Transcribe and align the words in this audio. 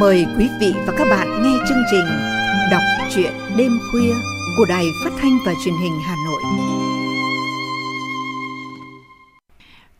Mời 0.00 0.26
quý 0.38 0.48
vị 0.60 0.72
và 0.86 0.94
các 0.98 1.04
bạn 1.10 1.42
nghe 1.42 1.58
chương 1.68 1.82
trình 1.90 2.06
Đọc 2.70 2.82
truyện 3.14 3.32
đêm 3.56 3.78
khuya 3.90 4.14
của 4.56 4.64
Đài 4.68 4.84
Phát 5.04 5.10
thanh 5.18 5.38
và 5.46 5.54
Truyền 5.64 5.74
hình 5.74 6.00
Hà 6.04 6.16
Nội. 6.26 6.42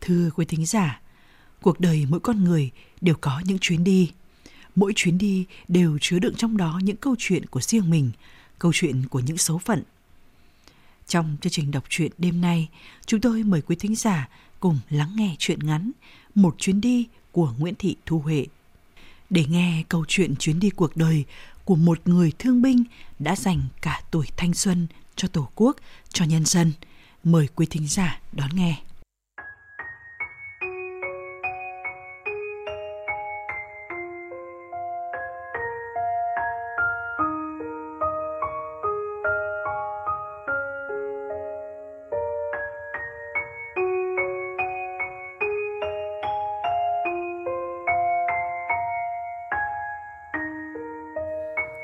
Thưa 0.01 0.29
quý 0.35 0.45
thính 0.45 0.65
giả, 0.65 1.01
cuộc 1.61 1.79
đời 1.79 2.05
mỗi 2.09 2.19
con 2.19 2.43
người 2.43 2.71
đều 3.01 3.15
có 3.21 3.41
những 3.45 3.59
chuyến 3.59 3.83
đi. 3.83 4.11
Mỗi 4.75 4.93
chuyến 4.95 5.17
đi 5.17 5.45
đều 5.67 5.97
chứa 6.01 6.19
đựng 6.19 6.35
trong 6.35 6.57
đó 6.57 6.79
những 6.83 6.97
câu 6.97 7.15
chuyện 7.19 7.45
của 7.45 7.61
riêng 7.61 7.89
mình, 7.89 8.11
câu 8.59 8.71
chuyện 8.73 9.07
của 9.09 9.19
những 9.19 9.37
số 9.37 9.57
phận. 9.57 9.83
Trong 11.07 11.37
chương 11.41 11.51
trình 11.51 11.71
đọc 11.71 11.83
truyện 11.89 12.11
đêm 12.17 12.41
nay, 12.41 12.69
chúng 13.05 13.21
tôi 13.21 13.43
mời 13.43 13.61
quý 13.61 13.75
thính 13.75 13.95
giả 13.95 14.29
cùng 14.59 14.79
lắng 14.89 15.11
nghe 15.15 15.35
chuyện 15.39 15.59
ngắn 15.63 15.91
Một 16.35 16.55
chuyến 16.57 16.81
đi 16.81 17.07
của 17.31 17.53
Nguyễn 17.57 17.75
Thị 17.79 17.95
Thu 18.05 18.19
Huệ 18.19 18.45
để 19.29 19.45
nghe 19.49 19.83
câu 19.89 20.05
chuyện 20.07 20.35
chuyến 20.35 20.59
đi 20.59 20.69
cuộc 20.69 20.97
đời 20.97 21.25
của 21.65 21.75
một 21.75 21.99
người 22.05 22.31
thương 22.39 22.61
binh 22.61 22.83
đã 23.19 23.35
dành 23.35 23.61
cả 23.81 24.01
tuổi 24.11 24.25
thanh 24.37 24.53
xuân 24.53 24.87
cho 25.15 25.27
Tổ 25.27 25.49
quốc, 25.55 25.77
cho 26.09 26.25
nhân 26.25 26.45
dân. 26.45 26.73
Mời 27.23 27.47
quý 27.55 27.65
thính 27.69 27.87
giả 27.87 28.19
đón 28.31 28.49
nghe. 28.53 28.75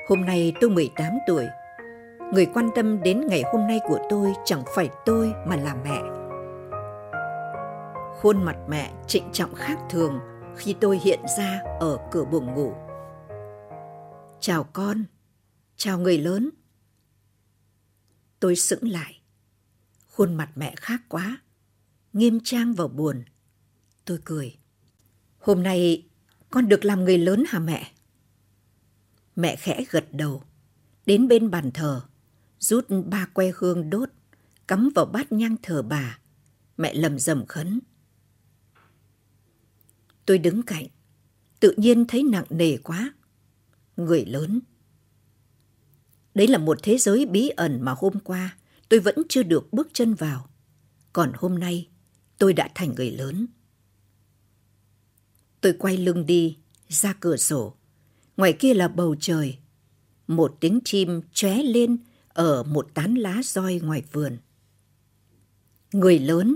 Hôm 0.07 0.25
nay 0.25 0.53
tôi 0.61 0.69
18 0.69 1.13
tuổi. 1.27 1.47
Người 2.33 2.45
quan 2.45 2.69
tâm 2.75 3.03
đến 3.03 3.21
ngày 3.27 3.43
hôm 3.53 3.67
nay 3.67 3.79
của 3.87 3.99
tôi 4.09 4.33
chẳng 4.45 4.63
phải 4.75 4.89
tôi 5.05 5.33
mà 5.47 5.55
là 5.55 5.75
mẹ. 5.83 6.01
Khuôn 8.21 8.43
mặt 8.43 8.57
mẹ 8.69 8.93
trịnh 9.07 9.23
trọng 9.33 9.55
khác 9.55 9.77
thường 9.89 10.19
khi 10.55 10.75
tôi 10.81 10.99
hiện 11.03 11.19
ra 11.37 11.61
ở 11.79 11.97
cửa 12.11 12.25
buồng 12.25 12.53
ngủ. 12.53 12.73
Chào 14.39 14.63
con, 14.63 15.03
chào 15.75 15.99
người 15.99 16.17
lớn. 16.17 16.49
Tôi 18.39 18.55
sững 18.55 18.87
lại. 18.89 19.21
Khuôn 20.07 20.33
mặt 20.33 20.49
mẹ 20.55 20.73
khác 20.77 21.01
quá, 21.09 21.37
nghiêm 22.13 22.39
trang 22.43 22.73
và 22.73 22.87
buồn. 22.87 23.23
Tôi 24.05 24.17
cười. 24.25 24.57
Hôm 25.39 25.63
nay 25.63 26.07
con 26.49 26.67
được 26.67 26.85
làm 26.85 27.03
người 27.03 27.17
lớn 27.17 27.43
hả 27.47 27.59
mẹ? 27.59 27.92
Mẹ 29.35 29.55
khẽ 29.55 29.85
gật 29.89 30.05
đầu, 30.11 30.43
đến 31.05 31.27
bên 31.27 31.49
bàn 31.49 31.71
thờ, 31.71 32.01
rút 32.59 32.85
ba 33.05 33.25
que 33.33 33.51
hương 33.55 33.89
đốt, 33.89 34.09
cắm 34.67 34.89
vào 34.95 35.05
bát 35.05 35.31
nhang 35.31 35.55
thờ 35.61 35.81
bà. 35.81 36.19
Mẹ 36.77 36.93
lầm 36.93 37.19
rầm 37.19 37.45
khấn. 37.45 37.79
Tôi 40.25 40.37
đứng 40.37 40.61
cạnh, 40.63 40.87
tự 41.59 41.73
nhiên 41.77 42.05
thấy 42.07 42.23
nặng 42.23 42.45
nề 42.49 42.77
quá. 42.77 43.13
Người 43.97 44.25
lớn. 44.25 44.59
Đấy 46.35 46.47
là 46.47 46.57
một 46.57 46.79
thế 46.83 46.97
giới 46.97 47.25
bí 47.25 47.49
ẩn 47.49 47.81
mà 47.81 47.93
hôm 47.97 48.19
qua 48.19 48.57
tôi 48.89 48.99
vẫn 48.99 49.15
chưa 49.29 49.43
được 49.43 49.73
bước 49.73 49.87
chân 49.93 50.13
vào. 50.13 50.49
Còn 51.13 51.31
hôm 51.35 51.59
nay, 51.59 51.89
tôi 52.37 52.53
đã 52.53 52.69
thành 52.75 52.93
người 52.95 53.11
lớn. 53.11 53.45
Tôi 55.61 55.73
quay 55.79 55.97
lưng 55.97 56.25
đi, 56.25 56.57
ra 56.89 57.13
cửa 57.19 57.37
sổ 57.37 57.75
Ngoài 58.37 58.53
kia 58.59 58.73
là 58.73 58.87
bầu 58.87 59.15
trời. 59.19 59.57
Một 60.27 60.57
tiếng 60.59 60.79
chim 60.85 61.21
chóe 61.33 61.63
lên 61.63 61.97
ở 62.27 62.63
một 62.63 62.87
tán 62.93 63.15
lá 63.15 63.41
roi 63.43 63.79
ngoài 63.79 64.03
vườn. 64.11 64.37
Người 65.91 66.19
lớn, 66.19 66.55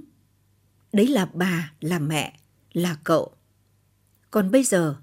đấy 0.93 1.07
là 1.07 1.25
bà, 1.25 1.73
là 1.79 1.99
mẹ, 1.99 2.39
là 2.73 2.97
cậu. 3.03 3.31
Còn 4.31 4.51
bây 4.51 4.63
giờ, 4.63 5.01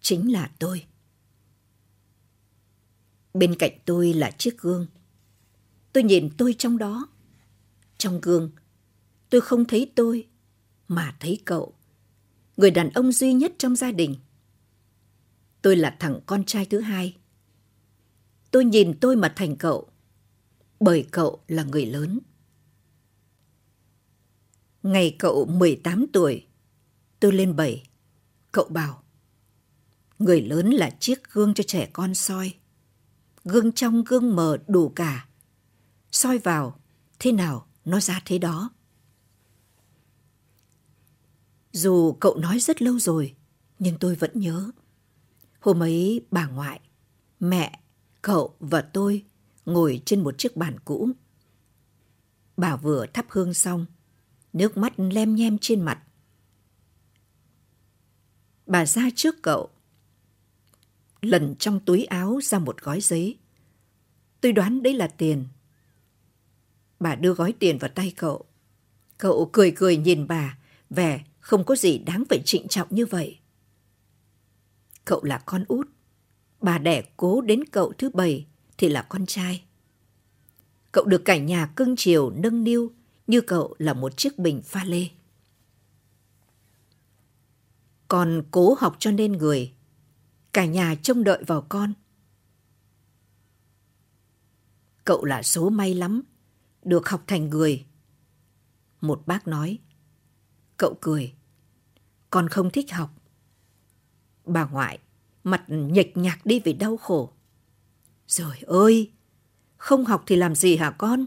chính 0.00 0.32
là 0.32 0.50
tôi. 0.58 0.84
Bên 3.34 3.54
cạnh 3.54 3.72
tôi 3.84 4.12
là 4.12 4.30
chiếc 4.30 4.58
gương. 4.58 4.86
Tôi 5.92 6.04
nhìn 6.04 6.30
tôi 6.38 6.54
trong 6.58 6.78
đó. 6.78 7.08
Trong 7.98 8.20
gương, 8.20 8.50
tôi 9.30 9.40
không 9.40 9.64
thấy 9.64 9.92
tôi, 9.94 10.28
mà 10.88 11.16
thấy 11.20 11.38
cậu. 11.44 11.74
Người 12.56 12.70
đàn 12.70 12.90
ông 12.90 13.12
duy 13.12 13.32
nhất 13.32 13.52
trong 13.58 13.76
gia 13.76 13.92
đình. 13.92 14.16
Tôi 15.62 15.76
là 15.76 15.96
thằng 16.00 16.20
con 16.26 16.44
trai 16.44 16.66
thứ 16.66 16.80
hai. 16.80 17.16
Tôi 18.50 18.64
nhìn 18.64 18.98
tôi 19.00 19.16
mà 19.16 19.32
thành 19.36 19.56
cậu, 19.56 19.88
bởi 20.80 21.06
cậu 21.10 21.40
là 21.48 21.64
người 21.64 21.86
lớn. 21.86 22.18
Ngày 24.82 25.16
cậu 25.18 25.44
18 25.46 26.06
tuổi, 26.12 26.46
tôi 27.20 27.32
lên 27.32 27.56
7. 27.56 27.82
Cậu 28.52 28.64
bảo, 28.64 29.02
người 30.18 30.40
lớn 30.40 30.70
là 30.70 30.90
chiếc 31.00 31.32
gương 31.32 31.54
cho 31.54 31.64
trẻ 31.66 31.90
con 31.92 32.14
soi. 32.14 32.54
Gương 33.44 33.72
trong 33.72 34.04
gương 34.04 34.36
mờ 34.36 34.58
đủ 34.68 34.88
cả. 34.88 35.28
soi 36.10 36.38
vào, 36.38 36.80
thế 37.18 37.32
nào 37.32 37.66
nó 37.84 38.00
ra 38.00 38.22
thế 38.24 38.38
đó. 38.38 38.70
Dù 41.72 42.12
cậu 42.12 42.36
nói 42.36 42.60
rất 42.60 42.82
lâu 42.82 42.98
rồi, 42.98 43.34
nhưng 43.78 43.98
tôi 43.98 44.14
vẫn 44.14 44.30
nhớ. 44.34 44.70
Hôm 45.60 45.82
ấy 45.82 46.24
bà 46.30 46.46
ngoại, 46.46 46.80
mẹ, 47.40 47.80
cậu 48.22 48.54
và 48.60 48.80
tôi 48.80 49.24
ngồi 49.66 50.02
trên 50.04 50.24
một 50.24 50.38
chiếc 50.38 50.56
bàn 50.56 50.80
cũ. 50.84 51.08
Bà 52.56 52.76
vừa 52.76 53.06
thắp 53.06 53.26
hương 53.28 53.54
xong, 53.54 53.86
nước 54.52 54.76
mắt 54.76 54.92
lem 54.96 55.34
nhem 55.34 55.58
trên 55.58 55.80
mặt. 55.82 56.02
Bà 58.66 58.86
ra 58.86 59.08
trước 59.16 59.42
cậu, 59.42 59.70
lần 61.22 61.54
trong 61.58 61.80
túi 61.80 62.04
áo 62.04 62.40
ra 62.42 62.58
một 62.58 62.82
gói 62.82 63.00
giấy. 63.00 63.38
Tôi 64.40 64.52
đoán 64.52 64.82
đấy 64.82 64.94
là 64.94 65.06
tiền. 65.06 65.44
Bà 67.00 67.14
đưa 67.14 67.34
gói 67.34 67.54
tiền 67.58 67.78
vào 67.78 67.90
tay 67.94 68.12
cậu. 68.16 68.44
Cậu 69.18 69.50
cười 69.52 69.72
cười 69.76 69.96
nhìn 69.96 70.26
bà, 70.26 70.58
vẻ 70.90 71.24
không 71.40 71.64
có 71.64 71.76
gì 71.76 71.98
đáng 71.98 72.24
phải 72.28 72.42
trịnh 72.44 72.68
trọng 72.68 72.88
như 72.90 73.06
vậy. 73.06 73.39
Cậu 75.04 75.24
là 75.24 75.38
con 75.38 75.64
út. 75.68 75.88
Bà 76.60 76.78
đẻ 76.78 77.02
cố 77.16 77.40
đến 77.40 77.64
cậu 77.64 77.92
thứ 77.98 78.10
bảy 78.10 78.46
thì 78.78 78.88
là 78.88 79.02
con 79.02 79.26
trai. 79.26 79.64
Cậu 80.92 81.04
được 81.04 81.22
cả 81.24 81.36
nhà 81.36 81.66
cưng 81.76 81.94
chiều 81.96 82.30
nâng 82.30 82.64
niu 82.64 82.92
như 83.26 83.40
cậu 83.40 83.74
là 83.78 83.94
một 83.94 84.16
chiếc 84.16 84.38
bình 84.38 84.62
pha 84.64 84.84
lê. 84.84 85.08
Con 88.08 88.42
cố 88.50 88.76
học 88.78 88.96
cho 88.98 89.10
nên 89.10 89.32
người. 89.32 89.72
Cả 90.52 90.64
nhà 90.64 90.94
trông 91.02 91.24
đợi 91.24 91.44
vào 91.46 91.66
con. 91.68 91.92
Cậu 95.04 95.24
là 95.24 95.42
số 95.42 95.70
may 95.70 95.94
lắm, 95.94 96.22
được 96.82 97.08
học 97.08 97.24
thành 97.26 97.50
người. 97.50 97.86
Một 99.00 99.22
bác 99.26 99.48
nói. 99.48 99.78
Cậu 100.76 100.94
cười. 101.00 101.34
Con 102.30 102.48
không 102.48 102.70
thích 102.70 102.92
học. 102.92 103.19
Bà 104.50 104.64
ngoại, 104.64 104.98
mặt 105.44 105.64
nhệch 105.68 106.16
nhạc 106.16 106.46
đi 106.46 106.60
vì 106.64 106.72
đau 106.72 106.96
khổ. 106.96 107.32
Rồi 108.26 108.56
ơi, 108.66 109.10
không 109.76 110.04
học 110.04 110.22
thì 110.26 110.36
làm 110.36 110.54
gì 110.54 110.76
hả 110.76 110.90
con? 110.90 111.26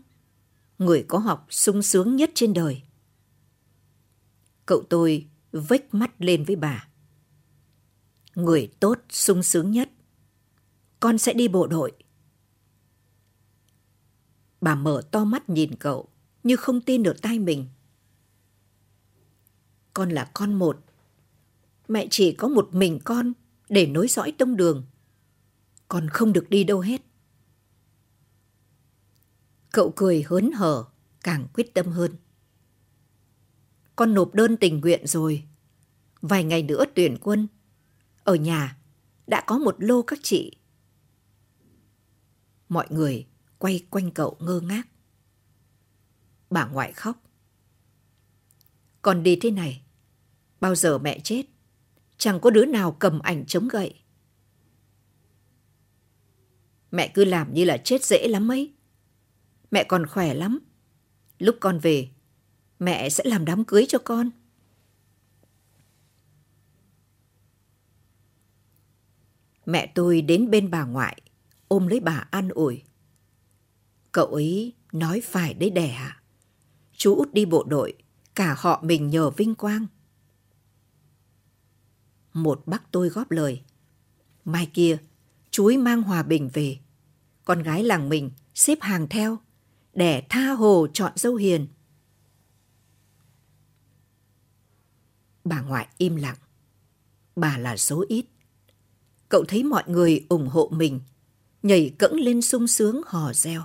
Người 0.77 1.05
có 1.07 1.17
học 1.17 1.47
sung 1.49 1.81
sướng 1.81 2.15
nhất 2.15 2.31
trên 2.33 2.53
đời. 2.53 2.81
Cậu 4.65 4.83
tôi 4.89 5.27
vếch 5.51 5.93
mắt 5.93 6.11
lên 6.19 6.43
với 6.43 6.55
bà. 6.55 6.87
Người 8.35 8.71
tốt 8.79 8.99
sung 9.09 9.43
sướng 9.43 9.71
nhất. 9.71 9.89
Con 10.99 11.17
sẽ 11.17 11.33
đi 11.33 11.47
bộ 11.47 11.67
đội. 11.67 11.91
Bà 14.61 14.75
mở 14.75 15.01
to 15.11 15.25
mắt 15.25 15.49
nhìn 15.49 15.75
cậu, 15.75 16.07
như 16.43 16.55
không 16.55 16.81
tin 16.81 17.03
được 17.03 17.21
tai 17.21 17.39
mình. 17.39 17.67
Con 19.93 20.09
là 20.09 20.31
con 20.33 20.53
một, 20.53 20.83
mẹ 21.93 22.07
chỉ 22.11 22.33
có 22.33 22.47
một 22.47 22.69
mình 22.71 22.99
con 23.03 23.33
để 23.69 23.85
nối 23.85 24.07
dõi 24.07 24.33
tông 24.37 24.55
đường. 24.55 24.85
Con 25.87 26.07
không 26.09 26.33
được 26.33 26.49
đi 26.49 26.63
đâu 26.63 26.79
hết. 26.79 27.01
Cậu 29.71 29.93
cười 29.95 30.23
hớn 30.23 30.51
hở, 30.51 30.85
càng 31.23 31.47
quyết 31.53 31.73
tâm 31.73 31.87
hơn. 31.87 32.11
Con 33.95 34.13
nộp 34.13 34.33
đơn 34.33 34.57
tình 34.57 34.81
nguyện 34.81 35.07
rồi. 35.07 35.43
Vài 36.21 36.43
ngày 36.43 36.63
nữa 36.63 36.85
tuyển 36.95 37.17
quân. 37.21 37.47
Ở 38.23 38.35
nhà 38.35 38.77
đã 39.27 39.43
có 39.47 39.57
một 39.57 39.75
lô 39.79 40.01
các 40.01 40.19
chị. 40.23 40.57
Mọi 42.69 42.87
người 42.89 43.27
quay 43.57 43.85
quanh 43.89 44.11
cậu 44.11 44.37
ngơ 44.39 44.59
ngác. 44.59 44.87
Bà 46.49 46.65
ngoại 46.65 46.93
khóc. 46.93 47.23
Con 49.01 49.23
đi 49.23 49.37
thế 49.41 49.51
này, 49.51 49.81
bao 50.59 50.75
giờ 50.75 50.97
mẹ 50.97 51.19
chết, 51.19 51.52
chẳng 52.23 52.39
có 52.39 52.49
đứa 52.49 52.65
nào 52.65 52.91
cầm 52.91 53.19
ảnh 53.19 53.45
chống 53.45 53.67
gậy. 53.67 53.99
Mẹ 56.91 57.07
cứ 57.13 57.25
làm 57.25 57.53
như 57.53 57.65
là 57.65 57.77
chết 57.77 58.03
dễ 58.03 58.27
lắm 58.27 58.51
ấy. 58.51 58.73
Mẹ 59.71 59.83
còn 59.83 60.05
khỏe 60.05 60.33
lắm. 60.33 60.59
Lúc 61.39 61.55
con 61.59 61.79
về, 61.79 62.09
mẹ 62.79 63.09
sẽ 63.09 63.23
làm 63.27 63.45
đám 63.45 63.65
cưới 63.65 63.85
cho 63.87 63.99
con. 63.99 64.29
Mẹ 69.65 69.91
tôi 69.95 70.21
đến 70.21 70.51
bên 70.51 70.71
bà 70.71 70.83
ngoại, 70.83 71.21
ôm 71.67 71.87
lấy 71.87 71.99
bà 71.99 72.27
an 72.31 72.49
ủi. 72.49 72.83
Cậu 74.11 74.25
ấy 74.25 74.73
nói 74.91 75.21
phải 75.21 75.53
đấy 75.53 75.69
đẻ 75.69 75.89
à? 75.89 76.21
Chú 76.91 77.15
út 77.15 77.33
đi 77.33 77.45
bộ 77.45 77.63
đội, 77.63 77.93
cả 78.35 78.55
họ 78.57 78.81
mình 78.83 79.09
nhờ 79.09 79.29
vinh 79.29 79.55
quang. 79.55 79.87
Một 82.33 82.63
bác 82.65 82.91
tôi 82.91 83.09
góp 83.09 83.31
lời. 83.31 83.61
Mai 84.45 84.69
kia, 84.73 84.97
chuối 85.51 85.77
mang 85.77 86.01
hòa 86.01 86.23
bình 86.23 86.49
về. 86.53 86.79
Con 87.45 87.63
gái 87.63 87.83
làng 87.83 88.09
mình 88.09 88.31
xếp 88.55 88.77
hàng 88.81 89.07
theo, 89.09 89.37
để 89.93 90.23
tha 90.29 90.51
hồ 90.51 90.87
chọn 90.93 91.11
dâu 91.15 91.35
hiền. 91.35 91.67
Bà 95.43 95.61
ngoại 95.61 95.87
im 95.97 96.15
lặng. 96.15 96.37
Bà 97.35 97.57
là 97.57 97.77
số 97.77 98.05
ít. 98.07 98.25
Cậu 99.29 99.45
thấy 99.47 99.63
mọi 99.63 99.83
người 99.87 100.25
ủng 100.29 100.47
hộ 100.47 100.71
mình, 100.73 100.99
nhảy 101.63 101.95
cẫng 101.99 102.13
lên 102.13 102.41
sung 102.41 102.67
sướng 102.67 103.01
hò 103.05 103.33
reo. 103.33 103.63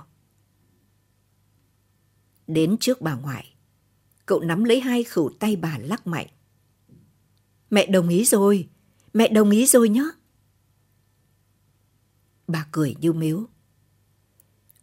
Đến 2.47 2.77
trước 2.79 3.01
bà 3.01 3.15
ngoại, 3.15 3.55
cậu 4.25 4.39
nắm 4.39 4.63
lấy 4.63 4.79
hai 4.79 5.03
khẩu 5.03 5.31
tay 5.39 5.55
bà 5.55 5.77
lắc 5.77 6.07
mạnh. 6.07 6.27
Mẹ 7.69 7.85
đồng 7.85 8.09
ý 8.09 8.25
rồi, 8.25 8.69
mẹ 9.13 9.27
đồng 9.27 9.49
ý 9.49 9.65
rồi 9.65 9.89
nhá. 9.89 10.03
Bà 12.47 12.67
cười 12.71 12.95
như 12.99 13.13
miếu. 13.13 13.45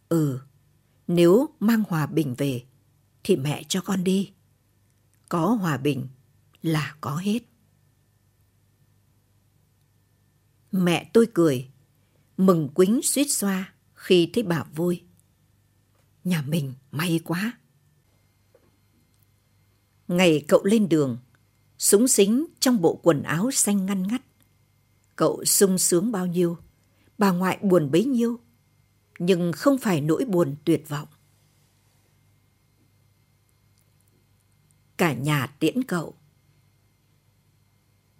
Ừ, 0.09 0.39
nếu 1.07 1.49
mang 1.59 1.83
hòa 1.89 2.05
bình 2.05 2.35
về, 2.37 2.63
thì 3.23 3.35
mẹ 3.35 3.63
cho 3.67 3.81
con 3.81 4.03
đi. 4.03 4.31
Có 5.29 5.45
hòa 5.45 5.77
bình 5.77 6.07
là 6.61 6.95
có 7.01 7.15
hết. 7.15 7.39
Mẹ 10.71 11.09
tôi 11.13 11.27
cười, 11.33 11.69
mừng 12.37 12.69
quính 12.69 12.99
suýt 13.03 13.31
xoa 13.31 13.73
khi 13.93 14.29
thấy 14.33 14.43
bà 14.43 14.63
vui. 14.63 15.03
Nhà 16.23 16.41
mình 16.41 16.73
may 16.91 17.19
quá. 17.23 17.59
Ngày 20.07 20.45
cậu 20.47 20.63
lên 20.63 20.89
đường, 20.89 21.17
súng 21.77 22.07
xính 22.07 22.45
trong 22.59 22.81
bộ 22.81 22.99
quần 23.03 23.23
áo 23.23 23.51
xanh 23.51 23.85
ngăn 23.85 24.07
ngắt. 24.07 24.21
Cậu 25.15 25.45
sung 25.45 25.77
sướng 25.77 26.11
bao 26.11 26.25
nhiêu, 26.25 26.57
bà 27.17 27.31
ngoại 27.31 27.59
buồn 27.61 27.91
bấy 27.91 28.05
nhiêu, 28.05 28.39
nhưng 29.19 29.51
không 29.51 29.77
phải 29.77 30.01
nỗi 30.01 30.25
buồn 30.25 30.55
tuyệt 30.65 30.89
vọng. 30.89 31.07
Cả 34.97 35.13
nhà 35.13 35.47
tiễn 35.59 35.83
cậu. 35.83 36.15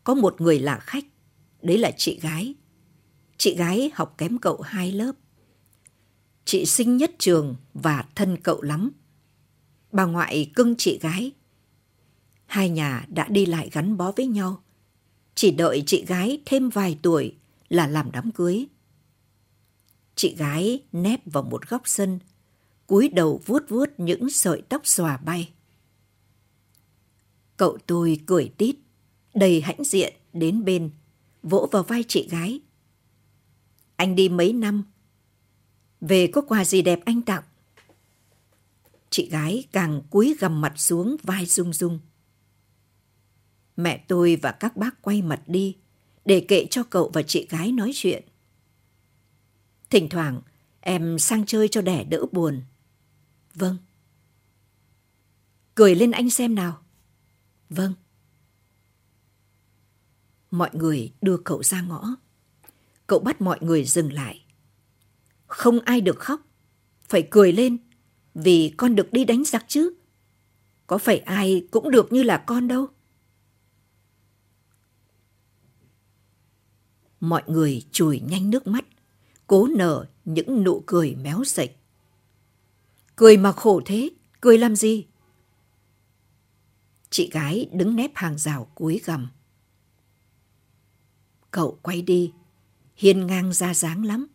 Có 0.04 0.14
một 0.14 0.42
người 0.42 0.60
là 0.60 0.80
khách, 0.80 1.06
đấy 1.62 1.78
là 1.78 1.92
chị 1.98 2.20
gái. 2.20 2.56
Chị 3.38 3.56
gái 3.56 3.92
học 3.94 4.16
kém 4.18 4.38
cậu 4.38 4.62
hai 4.62 4.92
lớp. 4.92 5.12
Chị 6.46 6.66
sinh 6.66 6.98
nhất 6.98 7.12
trường 7.20 7.56
và 7.74 8.06
thân 8.16 8.38
cậu 8.44 8.62
lắm. 8.62 8.92
Bà 9.92 10.06
ngoại 10.06 10.52
cưng 10.56 10.76
chị 10.78 11.00
gái. 11.02 11.32
Hai 12.48 12.70
nhà 12.70 13.06
đã 13.08 13.28
đi 13.30 13.46
lại 13.46 13.70
gắn 13.72 13.98
bó 13.98 14.12
với 14.12 14.28
nhau. 14.28 14.64
Chỉ 15.36 15.52
đợi 15.52 15.84
chị 15.86 16.06
gái 16.06 16.42
thêm 16.46 16.70
vài 16.70 17.00
tuổi 17.02 17.36
là 17.70 17.88
làm 17.88 18.12
đám 18.12 18.32
cưới. 18.32 18.66
Chị 20.16 20.36
gái 20.36 20.84
nép 20.92 21.22
vào 21.26 21.44
một 21.44 21.70
góc 21.70 21.82
sân, 21.86 22.20
cúi 22.88 23.10
đầu 23.10 23.42
vuốt 23.46 23.64
vuốt 23.70 23.90
những 23.98 24.30
sợi 24.30 24.62
tóc 24.70 24.82
xòa 24.88 25.18
bay. 25.18 25.50
Cậu 27.58 27.78
tôi 27.88 28.20
cười 28.26 28.52
tít, 28.58 28.76
đầy 29.34 29.62
hãnh 29.62 29.84
diện 29.84 30.14
đến 30.34 30.66
bên, 30.66 30.90
vỗ 31.44 31.70
vào 31.72 31.84
vai 31.84 32.04
chị 32.08 32.28
gái. 32.32 32.60
Anh 33.96 34.16
đi 34.16 34.30
mấy 34.30 34.54
năm, 34.54 34.84
về 36.02 36.28
có 36.28 36.42
quà 36.42 36.66
gì 36.66 36.82
đẹp 36.82 37.00
anh 37.06 37.22
tặng? 37.22 37.44
Chị 39.10 39.30
gái 39.30 39.64
càng 39.72 40.02
cúi 40.10 40.36
gầm 40.40 40.62
mặt 40.62 40.74
xuống 40.78 41.16
vai 41.24 41.46
rung 41.46 41.74
rung. 41.74 42.00
Mẹ 43.78 44.06
tôi 44.08 44.36
và 44.42 44.52
các 44.52 44.78
bác 44.78 45.02
quay 45.02 45.22
mặt 45.22 45.42
đi 45.48 45.78
để 46.26 46.46
kệ 46.48 46.66
cho 46.70 46.84
cậu 46.84 47.12
và 47.14 47.22
chị 47.22 47.48
gái 47.50 47.72
nói 47.72 47.92
chuyện. 47.94 48.24
Thỉnh 49.90 50.10
thoảng 50.10 50.42
em 50.82 51.20
sang 51.20 51.46
chơi 51.46 51.68
cho 51.68 51.82
đẻ 51.82 52.04
đỡ 52.04 52.26
buồn. 52.32 52.62
Vâng. 53.54 53.78
Cười 55.76 55.96
lên 55.96 56.12
anh 56.12 56.30
xem 56.30 56.56
nào. 56.56 56.82
Vâng. 57.70 57.94
Mọi 60.52 60.70
người 60.74 61.14
đưa 61.22 61.38
cậu 61.38 61.64
ra 61.64 61.82
ngõ. 61.82 62.16
Cậu 63.08 63.20
bắt 63.20 63.42
mọi 63.42 63.60
người 63.62 63.84
dừng 63.84 64.14
lại. 64.14 64.46
Không 65.48 65.80
ai 65.80 66.02
được 66.02 66.20
khóc, 66.20 66.42
phải 67.10 67.28
cười 67.32 67.52
lên 67.52 67.78
vì 68.36 68.74
con 68.78 68.96
được 68.96 69.14
đi 69.14 69.26
đánh 69.26 69.44
giặc 69.46 69.66
chứ. 69.68 69.94
Có 70.88 70.98
phải 70.98 71.20
ai 71.20 71.68
cũng 71.72 71.92
được 71.92 72.14
như 72.14 72.24
là 72.24 72.44
con 72.48 72.68
đâu. 72.68 72.88
Mọi 77.20 77.44
người 77.48 77.82
chùi 77.92 78.20
nhanh 78.20 78.50
nước 78.50 78.68
mắt, 78.68 78.86
cố 79.48 79.68
nở 79.68 80.06
những 80.26 80.64
nụ 80.64 80.84
cười 80.86 81.16
méo 81.16 81.44
sạch. 81.44 81.70
Cười 83.16 83.38
mà 83.38 83.52
khổ 83.52 83.82
thế, 83.86 84.10
cười 84.42 84.58
làm 84.58 84.76
gì? 84.76 85.06
Chị 87.10 87.30
gái 87.30 87.70
đứng 87.74 87.96
nép 87.96 88.12
hàng 88.16 88.38
rào 88.38 88.68
cuối 88.76 89.02
gầm. 89.06 89.28
Cậu 91.52 91.80
quay 91.82 92.02
đi, 92.02 92.34
hiên 92.96 93.28
ngang 93.28 93.54
ra 93.54 93.74
dáng 93.74 94.06
lắm. 94.06 94.28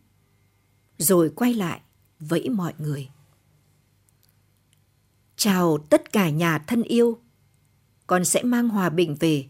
Rồi 0.97 1.31
quay 1.35 1.53
lại, 1.53 1.81
vẫy 2.19 2.49
mọi 2.49 2.73
người. 2.77 3.09
Chào 5.35 5.77
tất 5.77 6.11
cả 6.11 6.29
nhà 6.29 6.57
thân 6.59 6.83
yêu. 6.83 7.19
Con 8.07 8.25
sẽ 8.25 8.43
mang 8.43 8.69
hòa 8.69 8.89
bình 8.89 9.15
về. 9.19 9.47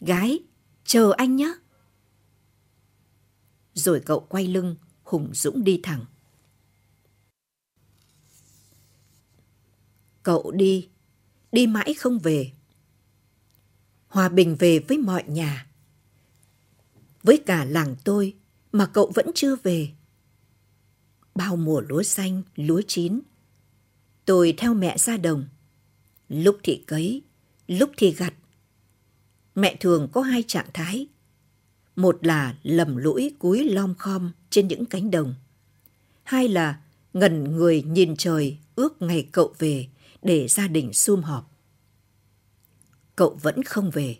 Gái, 0.00 0.38
chờ 0.84 1.12
anh 1.16 1.36
nhé. 1.36 1.54
Rồi 3.86 4.00
cậu 4.00 4.20
quay 4.20 4.46
lưng, 4.46 4.76
hùng 5.02 5.30
dũng 5.34 5.64
đi 5.64 5.80
thẳng. 5.82 6.04
Cậu 10.22 10.50
đi, 10.50 10.88
đi 11.52 11.66
mãi 11.66 11.94
không 11.94 12.18
về. 12.18 12.52
Hòa 14.08 14.28
bình 14.28 14.56
về 14.58 14.78
với 14.78 14.98
mọi 14.98 15.24
nhà. 15.28 15.66
Với 17.22 17.42
cả 17.46 17.64
làng 17.64 17.96
tôi 18.04 18.34
mà 18.72 18.86
cậu 18.86 19.12
vẫn 19.14 19.26
chưa 19.34 19.56
về. 19.56 19.90
Bao 21.34 21.56
mùa 21.56 21.80
lúa 21.80 22.02
xanh, 22.02 22.42
lúa 22.54 22.82
chín. 22.86 23.20
Tôi 24.24 24.54
theo 24.58 24.74
mẹ 24.74 24.98
ra 24.98 25.16
đồng. 25.16 25.48
Lúc 26.28 26.58
thì 26.62 26.84
cấy, 26.86 27.22
lúc 27.66 27.90
thì 27.96 28.12
gặt. 28.12 28.34
Mẹ 29.54 29.76
thường 29.80 30.08
có 30.12 30.20
hai 30.20 30.44
trạng 30.46 30.70
thái. 30.74 31.08
Một 31.96 32.26
là 32.26 32.56
lầm 32.62 32.96
lũi 32.96 33.34
cúi 33.38 33.64
lom 33.64 33.94
khom 33.94 34.32
trên 34.50 34.68
những 34.68 34.86
cánh 34.86 35.10
đồng. 35.10 35.34
Hai 36.22 36.48
là 36.48 36.80
ngẩn 37.12 37.44
người 37.44 37.82
nhìn 37.82 38.16
trời 38.16 38.58
ước 38.74 39.02
ngày 39.02 39.28
cậu 39.32 39.54
về 39.58 39.86
để 40.22 40.48
gia 40.48 40.68
đình 40.68 40.92
sum 40.92 41.22
họp. 41.22 41.52
Cậu 43.16 43.38
vẫn 43.42 43.62
không 43.62 43.90
về. 43.90 44.16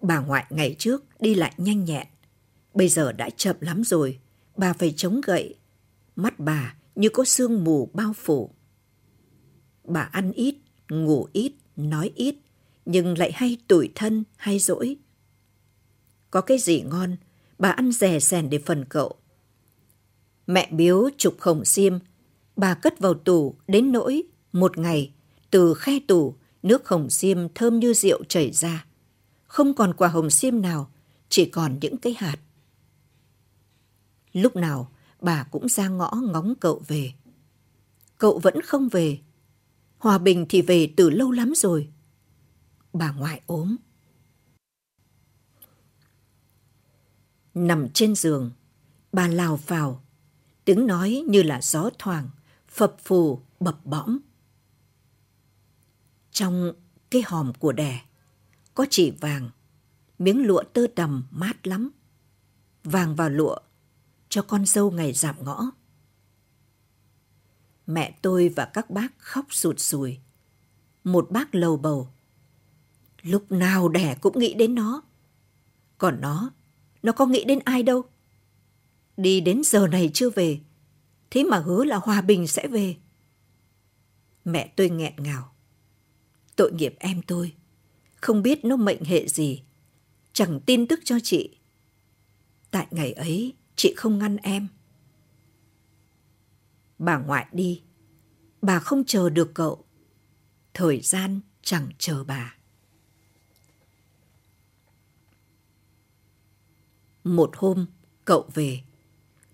Bà 0.00 0.18
ngoại 0.18 0.46
ngày 0.50 0.76
trước 0.78 1.04
đi 1.20 1.34
lại 1.34 1.52
nhanh 1.56 1.84
nhẹn, 1.84 2.06
bây 2.74 2.88
giờ 2.88 3.12
đã 3.12 3.30
chậm 3.30 3.56
lắm 3.60 3.84
rồi, 3.84 4.18
bà 4.56 4.72
phải 4.72 4.94
chống 4.96 5.20
gậy. 5.20 5.54
Mắt 6.16 6.38
bà 6.38 6.74
như 6.94 7.08
có 7.08 7.24
sương 7.24 7.64
mù 7.64 7.90
bao 7.92 8.12
phủ. 8.12 8.50
Bà 9.84 10.00
ăn 10.00 10.32
ít, 10.32 10.54
ngủ 10.88 11.28
ít, 11.32 11.52
nói 11.76 12.12
ít, 12.14 12.34
nhưng 12.84 13.18
lại 13.18 13.32
hay 13.34 13.58
tủi 13.68 13.92
thân 13.94 14.24
hay 14.36 14.58
dỗi. 14.58 14.96
Có 16.30 16.40
cái 16.40 16.58
gì 16.58 16.82
ngon, 16.82 17.16
bà 17.58 17.70
ăn 17.70 17.92
rè 17.92 18.20
rèn 18.20 18.50
để 18.50 18.58
phần 18.58 18.84
cậu. 18.84 19.14
Mẹ 20.46 20.68
biếu 20.72 21.10
chụp 21.16 21.36
khổng 21.38 21.64
xiêm, 21.64 21.98
bà 22.56 22.74
cất 22.74 22.98
vào 22.98 23.14
tủ 23.14 23.54
đến 23.68 23.92
nỗi 23.92 24.22
một 24.52 24.78
ngày 24.78 25.12
từ 25.50 25.74
khe 25.74 26.00
tủ 26.08 26.34
nước 26.62 26.88
hồng 26.88 27.10
xiêm 27.10 27.38
thơm 27.54 27.78
như 27.78 27.94
rượu 27.94 28.24
chảy 28.28 28.50
ra. 28.52 28.86
Không 29.46 29.74
còn 29.74 29.94
quả 29.94 30.08
hồng 30.08 30.30
xiêm 30.30 30.62
nào, 30.62 30.90
chỉ 31.28 31.44
còn 31.44 31.78
những 31.80 31.96
cái 31.96 32.14
hạt. 32.18 32.36
Lúc 34.32 34.56
nào 34.56 34.90
bà 35.20 35.44
cũng 35.50 35.68
ra 35.68 35.88
ngõ 35.88 36.10
ngóng 36.32 36.54
cậu 36.60 36.82
về. 36.88 37.12
Cậu 38.18 38.38
vẫn 38.38 38.60
không 38.62 38.88
về. 38.88 39.18
Hòa 39.98 40.18
Bình 40.18 40.46
thì 40.48 40.62
về 40.62 40.92
từ 40.96 41.10
lâu 41.10 41.30
lắm 41.30 41.52
rồi. 41.56 41.88
Bà 42.92 43.12
ngoại 43.12 43.40
ốm. 43.46 43.76
Nằm 47.54 47.88
trên 47.88 48.14
giường, 48.14 48.50
Bà 49.12 49.28
lào 49.28 49.56
vào, 49.56 50.02
tiếng 50.64 50.86
nói 50.86 51.24
như 51.28 51.42
là 51.42 51.60
gió 51.62 51.90
thoảng, 51.98 52.30
phập 52.68 52.96
phù, 53.04 53.40
bập 53.60 53.86
bõm. 53.86 54.18
Trong 56.30 56.72
cái 57.10 57.22
hòm 57.26 57.52
của 57.54 57.72
đẻ, 57.72 58.04
có 58.74 58.86
chỉ 58.90 59.10
vàng, 59.10 59.50
miếng 60.18 60.46
lụa 60.46 60.62
tơ 60.72 60.86
tầm 60.94 61.26
mát 61.30 61.66
lắm. 61.66 61.90
Vàng 62.84 63.16
vào 63.16 63.30
lụa, 63.30 63.56
cho 64.28 64.42
con 64.42 64.66
dâu 64.66 64.90
ngày 64.90 65.12
giảm 65.12 65.44
ngõ. 65.44 65.70
Mẹ 67.86 68.18
tôi 68.22 68.48
và 68.48 68.64
các 68.64 68.90
bác 68.90 69.18
khóc 69.18 69.46
sụt 69.50 69.78
sùi. 69.78 70.18
Một 71.04 71.30
bác 71.30 71.54
lầu 71.54 71.76
bầu. 71.76 72.08
Lúc 73.22 73.52
nào 73.52 73.88
đẻ 73.88 74.16
cũng 74.20 74.38
nghĩ 74.38 74.54
đến 74.54 74.74
nó. 74.74 75.02
Còn 75.98 76.20
nó, 76.20 76.50
nó 77.02 77.12
có 77.12 77.26
nghĩ 77.26 77.44
đến 77.44 77.58
ai 77.64 77.82
đâu. 77.82 78.04
Đi 79.16 79.40
đến 79.40 79.62
giờ 79.64 79.88
này 79.88 80.10
chưa 80.14 80.30
về, 80.30 80.60
thế 81.30 81.44
mà 81.44 81.58
hứa 81.58 81.84
là 81.84 81.96
hòa 81.96 82.20
bình 82.20 82.46
sẽ 82.46 82.68
về. 82.68 82.96
Mẹ 84.44 84.72
tôi 84.76 84.90
nghẹn 84.90 85.12
ngào. 85.16 85.52
Tội 86.56 86.72
nghiệp 86.72 86.94
em 86.98 87.22
tôi, 87.22 87.54
không 88.20 88.42
biết 88.42 88.64
nó 88.64 88.76
mệnh 88.76 89.04
hệ 89.04 89.28
gì, 89.28 89.62
chẳng 90.32 90.60
tin 90.66 90.86
tức 90.86 91.00
cho 91.04 91.18
chị. 91.22 91.56
Tại 92.70 92.86
ngày 92.90 93.12
ấy, 93.12 93.54
chị 93.76 93.94
không 93.96 94.18
ngăn 94.18 94.36
em. 94.36 94.68
Bà 96.98 97.18
ngoại 97.18 97.46
đi, 97.52 97.82
bà 98.62 98.78
không 98.78 99.04
chờ 99.04 99.30
được 99.30 99.50
cậu. 99.54 99.84
Thời 100.74 101.00
gian 101.00 101.40
chẳng 101.62 101.88
chờ 101.98 102.24
bà. 102.24 102.54
Một 107.24 107.50
hôm, 107.56 107.86
cậu 108.24 108.48
về. 108.54 108.80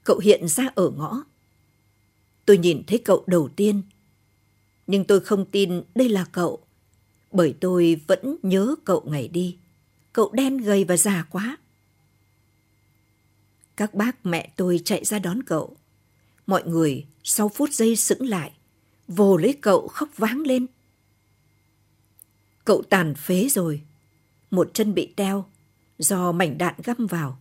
Cậu 0.05 0.19
hiện 0.19 0.49
ra 0.49 0.69
ở 0.75 0.91
ngõ. 0.91 1.25
Tôi 2.47 2.59
nhìn 2.59 2.83
thấy 2.87 2.99
cậu 3.05 3.25
đầu 3.27 3.49
tiên. 3.57 3.83
Nhưng 4.87 5.05
tôi 5.05 5.21
không 5.21 5.45
tin 5.45 5.83
đây 5.95 6.09
là 6.09 6.25
cậu. 6.33 6.63
Bởi 7.33 7.55
tôi 7.61 8.01
vẫn 8.07 8.37
nhớ 8.43 8.75
cậu 8.85 9.03
ngày 9.07 9.29
đi. 9.29 9.57
Cậu 10.13 10.33
đen 10.33 10.57
gầy 10.57 10.85
và 10.85 10.97
già 10.97 11.27
quá. 11.31 11.57
Các 13.77 13.95
bác 13.95 14.27
mẹ 14.27 14.53
tôi 14.57 14.81
chạy 14.85 15.05
ra 15.05 15.19
đón 15.19 15.43
cậu. 15.43 15.77
Mọi 16.47 16.65
người 16.67 17.07
sau 17.25 17.49
phút 17.49 17.73
giây 17.73 17.97
sững 17.97 18.29
lại, 18.29 18.53
vồ 19.09 19.37
lấy 19.37 19.59
cậu 19.61 19.89
khóc 19.89 20.09
váng 20.17 20.41
lên. 20.41 20.67
Cậu 22.65 22.83
tàn 22.83 23.15
phế 23.15 23.49
rồi, 23.49 23.83
một 24.51 24.71
chân 24.75 24.95
bị 24.95 25.13
teo 25.17 25.45
do 25.99 26.33
mảnh 26.33 26.59
đạn 26.59 26.75
găm 26.85 27.07
vào, 27.07 27.39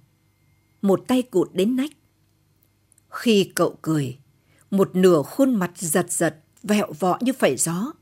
một 0.88 1.04
tay 1.08 1.22
cụt 1.22 1.50
đến 1.54 1.76
nách. 1.76 1.92
Khi 3.10 3.52
cậu 3.56 3.78
cười, 3.82 4.20
một 4.72 4.96
nửa 4.96 5.22
khuôn 5.22 5.56
mặt 5.56 5.72
giật 5.76 6.12
giật, 6.12 6.44
vẹo 6.64 6.94
vọ 7.00 7.20
như 7.22 7.34
phẩy 7.34 7.58
gió. 7.58 7.94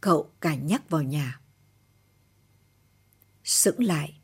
Cậu 0.00 0.30
cả 0.40 0.54
nhắc 0.54 0.90
vào 0.90 1.02
nhà. 1.02 1.40
Sững 3.44 3.84
lại, 3.84 4.20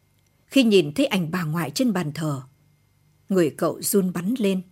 khi 0.46 0.62
nhìn 0.62 0.92
thấy 0.94 1.06
ảnh 1.06 1.30
bà 1.30 1.44
ngoại 1.44 1.70
trên 1.70 1.92
bàn 1.92 2.12
thờ, 2.12 2.42
người 3.28 3.54
cậu 3.58 3.82
run 3.82 4.12
bắn 4.12 4.34
lên. 4.38 4.62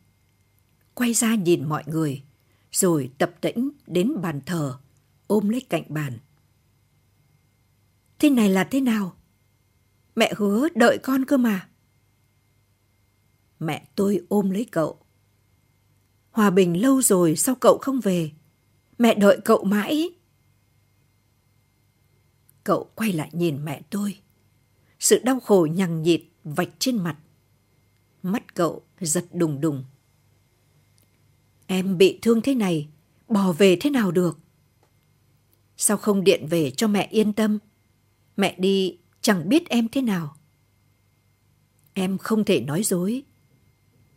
Quay 0.95 1.14
ra 1.14 1.35
nhìn 1.35 1.69
mọi 1.69 1.85
người, 1.87 2.23
rồi 2.73 3.11
tập 3.19 3.35
tĩnh 3.40 3.71
đến 3.87 4.21
bàn 4.23 4.40
thờ, 4.47 4.78
ôm 5.26 5.49
lấy 5.49 5.61
cạnh 5.61 5.85
bàn. 5.88 6.19
Thế 8.19 8.31
này 8.31 8.50
là 8.50 8.64
thế 8.64 8.81
nào? 8.81 9.16
Mẹ 10.14 10.33
hứa 10.37 10.69
đợi 10.75 10.99
con 11.02 11.25
cơ 11.25 11.37
mà. 11.37 11.69
Mẹ 13.60 13.88
tôi 13.94 14.20
ôm 14.28 14.50
lấy 14.50 14.66
cậu. 14.70 14.98
Hòa 16.30 16.50
bình 16.50 16.82
lâu 16.82 17.02
rồi 17.02 17.36
sao 17.36 17.54
cậu 17.54 17.78
không 17.78 18.00
về? 18.00 18.30
Mẹ 18.98 19.14
đợi 19.14 19.38
cậu 19.44 19.64
mãi. 19.64 20.10
Cậu 22.64 22.90
quay 22.94 23.12
lại 23.12 23.30
nhìn 23.32 23.64
mẹ 23.64 23.82
tôi. 23.90 24.18
Sự 24.98 25.18
đau 25.25 25.40
khổ 25.40 25.66
nhằng 25.70 26.02
nhịt 26.02 26.22
vạch 26.44 26.70
trên 26.78 26.96
mặt. 26.96 27.16
Mắt 28.22 28.54
cậu 28.54 28.82
giật 29.00 29.25
đùng 29.32 29.60
đùng. 29.60 29.84
Em 31.66 31.98
bị 31.98 32.18
thương 32.22 32.40
thế 32.42 32.54
này, 32.54 32.88
bỏ 33.28 33.52
về 33.52 33.76
thế 33.80 33.90
nào 33.90 34.10
được? 34.10 34.38
Sao 35.76 35.96
không 35.96 36.25
điện 36.25 36.46
về 36.50 36.70
cho 36.70 36.88
mẹ 36.88 37.08
yên 37.10 37.32
tâm? 37.32 37.58
Mẹ 38.36 38.56
đi 38.58 38.98
chẳng 39.20 39.48
biết 39.48 39.68
em 39.68 39.88
thế 39.88 40.02
nào. 40.02 40.36
Em 41.94 42.18
không 42.18 42.44
thể 42.44 42.60
nói 42.60 42.82
dối. 42.82 43.22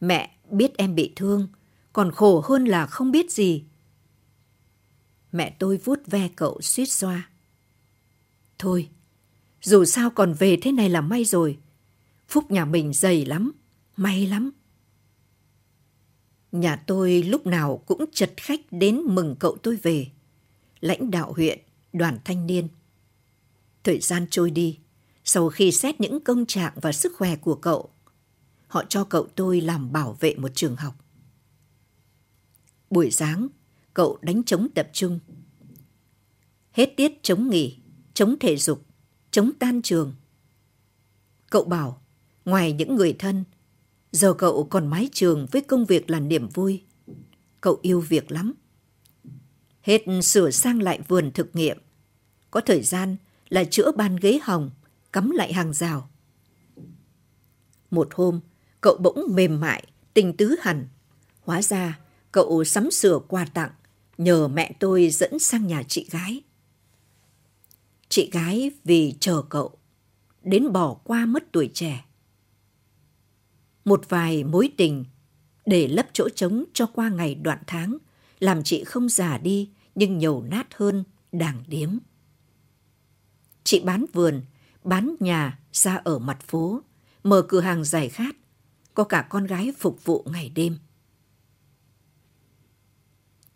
Mẹ 0.02 0.38
biết 0.52 0.78
em 0.78 0.96
bị 0.96 1.14
thương, 1.16 1.48
còn 1.94 2.12
khổ 2.12 2.42
hơn 2.46 2.66
là 2.66 2.86
không 2.86 3.12
biết 3.12 3.32
gì. 3.32 3.64
Mẹ 5.32 5.56
tôi 5.60 5.78
vuốt 5.78 6.00
ve 6.08 6.30
cậu 6.36 6.62
suýt 6.62 6.86
xoa. 6.86 7.30
Thôi, 8.58 8.90
dù 9.62 9.86
sao 9.86 10.10
còn 10.10 10.34
về 10.34 10.58
thế 10.62 10.72
này 10.72 10.90
là 10.90 11.02
may 11.02 11.26
rồi. 11.26 11.58
Phúc 12.28 12.52
nhà 12.52 12.66
mình 12.66 12.94
dày 12.94 13.26
lắm, 13.26 13.52
may 13.98 14.28
lắm. 14.28 14.52
Nhà 16.52 16.76
tôi 16.76 17.24
lúc 17.24 17.46
nào 17.46 17.84
cũng 17.86 18.06
chật 18.14 18.32
khách 18.38 18.62
đến 18.72 19.02
mừng 19.06 19.36
cậu 19.40 19.58
tôi 19.64 19.76
về. 19.76 20.08
Lãnh 20.80 21.12
đạo 21.12 21.34
huyện, 21.34 21.60
đoàn 21.94 22.18
thanh 22.26 22.48
niên. 22.48 22.68
Thời 23.84 24.00
gian 24.00 24.28
trôi 24.30 24.52
đi, 24.52 24.80
sau 25.24 25.50
khi 25.50 25.72
xét 25.72 26.02
những 26.02 26.20
công 26.20 26.46
trạng 26.46 26.74
và 26.82 26.92
sức 26.92 27.14
khỏe 27.18 27.36
của 27.36 27.56
cậu, 27.56 27.90
họ 28.70 28.84
cho 28.90 29.04
cậu 29.04 29.28
tôi 29.36 29.62
làm 29.62 29.92
bảo 29.92 30.18
vệ 30.20 30.36
một 30.36 30.52
trường 30.56 30.76
học. 30.76 30.96
Buổi 32.90 33.12
sáng, 33.12 33.48
cậu 33.94 34.18
đánh 34.22 34.44
trống 34.44 34.68
tập 34.76 34.90
trung. 34.94 35.20
Hết 36.72 36.94
tiết 36.98 37.12
chống 37.24 37.50
nghỉ, 37.50 37.78
chống 38.14 38.36
thể 38.40 38.58
dục, 38.58 38.86
chống 39.32 39.52
tan 39.60 39.82
trường. 39.82 40.14
Cậu 41.50 41.64
bảo, 41.64 42.02
ngoài 42.46 42.74
những 42.74 42.96
người 42.96 43.16
thân, 43.20 43.44
Giờ 44.12 44.34
cậu 44.34 44.64
còn 44.64 44.88
mái 44.88 45.10
trường 45.12 45.48
với 45.52 45.62
công 45.62 45.86
việc 45.86 46.10
là 46.10 46.20
niềm 46.20 46.48
vui. 46.48 46.84
Cậu 47.62 47.80
yêu 47.82 48.02
việc 48.02 48.32
lắm. 48.32 48.54
Hết 49.82 50.02
sửa 50.24 50.52
sang 50.52 50.82
lại 50.82 51.00
vườn 51.08 51.32
thực 51.32 51.56
nghiệm. 51.56 51.78
Có 52.52 52.62
thời 52.62 52.82
gian 52.82 53.16
là 53.50 53.64
chữa 53.64 53.92
bàn 53.92 54.16
ghế 54.16 54.40
hồng, 54.44 54.72
cắm 55.14 55.32
lại 55.32 55.54
hàng 55.54 55.74
rào. 55.74 56.10
Một 57.92 58.10
hôm, 58.14 58.40
cậu 58.82 58.98
bỗng 58.98 59.26
mềm 59.30 59.60
mại, 59.60 59.84
tình 60.14 60.38
tứ 60.38 60.56
hẳn. 60.62 60.88
Hóa 61.42 61.62
ra, 61.62 62.00
cậu 62.32 62.64
sắm 62.64 62.92
sửa 62.92 63.20
quà 63.28 63.46
tặng, 63.46 63.72
nhờ 64.18 64.48
mẹ 64.48 64.72
tôi 64.80 65.10
dẫn 65.10 65.40
sang 65.40 65.68
nhà 65.68 65.84
chị 65.84 66.08
gái. 66.12 66.42
Chị 68.10 68.30
gái 68.32 68.72
vì 68.84 69.14
chờ 69.20 69.42
cậu, 69.50 69.78
đến 70.44 70.72
bỏ 70.72 70.94
qua 71.04 71.26
mất 71.26 71.44
tuổi 71.52 71.72
trẻ 71.74 72.06
một 73.90 74.10
vài 74.10 74.44
mối 74.44 74.72
tình 74.78 75.06
để 75.66 75.88
lấp 75.88 76.08
chỗ 76.14 76.30
trống 76.30 76.64
cho 76.74 76.86
qua 76.86 77.10
ngày 77.10 77.36
đoạn 77.36 77.60
tháng, 77.68 77.98
làm 78.40 78.64
chị 78.64 78.84
không 78.84 79.10
già 79.10 79.38
đi 79.38 79.70
nhưng 79.96 80.18
nhầu 80.18 80.44
nát 80.44 80.68
hơn 80.76 81.04
đàng 81.32 81.64
điếm. 81.68 81.90
Chị 83.64 83.80
bán 83.80 84.06
vườn, 84.14 84.42
bán 84.84 85.16
nhà 85.20 85.60
ra 85.72 85.96
ở 85.96 86.20
mặt 86.20 86.38
phố, 86.48 86.82
mở 87.24 87.42
cửa 87.42 87.60
hàng 87.60 87.84
giải 87.84 88.10
khát, 88.10 88.36
có 88.94 89.04
cả 89.04 89.28
con 89.30 89.46
gái 89.46 89.74
phục 89.78 90.06
vụ 90.06 90.26
ngày 90.32 90.50
đêm. 90.50 90.78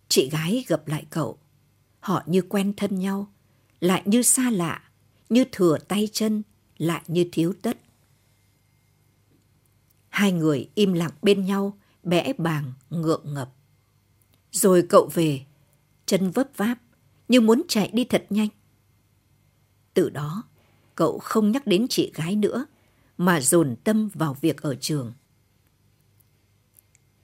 Chị 0.07 0.29
gái 0.29 0.65
gặp 0.67 0.87
lại 0.87 1.05
cậu, 1.09 1.37
họ 1.99 2.23
như 2.25 2.41
quen 2.41 2.73
thân 2.77 2.99
nhau, 2.99 3.33
lại 3.79 4.01
như 4.05 4.21
xa 4.21 4.49
lạ, 4.49 4.81
như 5.29 5.43
thừa 5.51 5.77
tay 5.87 6.09
chân, 6.11 6.43
lại 6.77 7.01
như 7.07 7.29
thiếu 7.31 7.53
tất. 7.61 7.77
Hai 10.09 10.31
người 10.31 10.69
im 10.75 10.93
lặng 10.93 11.11
bên 11.21 11.45
nhau, 11.45 11.77
bẽ 12.03 12.33
bàng, 12.37 12.73
ngượng 12.89 13.33
ngập. 13.33 13.53
Rồi 14.51 14.85
cậu 14.89 15.09
về, 15.13 15.45
chân 16.05 16.31
vấp 16.31 16.47
váp, 16.57 16.77
như 17.27 17.41
muốn 17.41 17.61
chạy 17.67 17.89
đi 17.93 18.05
thật 18.05 18.25
nhanh. 18.29 18.49
Từ 19.93 20.09
đó, 20.09 20.43
cậu 20.95 21.19
không 21.19 21.51
nhắc 21.51 21.67
đến 21.67 21.87
chị 21.89 22.11
gái 22.15 22.35
nữa, 22.35 22.65
mà 23.17 23.41
dồn 23.41 23.75
tâm 23.83 24.09
vào 24.13 24.37
việc 24.41 24.61
ở 24.61 24.75
trường. 24.75 25.13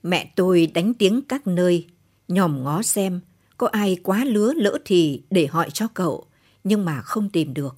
Mẹ 0.02 0.32
tôi 0.36 0.66
đánh 0.66 0.94
tiếng 0.94 1.22
các 1.22 1.46
nơi, 1.46 1.86
nhòm 2.28 2.64
ngó 2.64 2.82
xem 2.82 3.20
có 3.56 3.66
ai 3.66 3.96
quá 4.02 4.24
lứa 4.24 4.52
lỡ 4.56 4.78
thì 4.84 5.22
để 5.30 5.46
hỏi 5.46 5.70
cho 5.70 5.88
cậu, 5.94 6.24
nhưng 6.64 6.84
mà 6.84 7.02
không 7.02 7.30
tìm 7.30 7.54
được. 7.54 7.76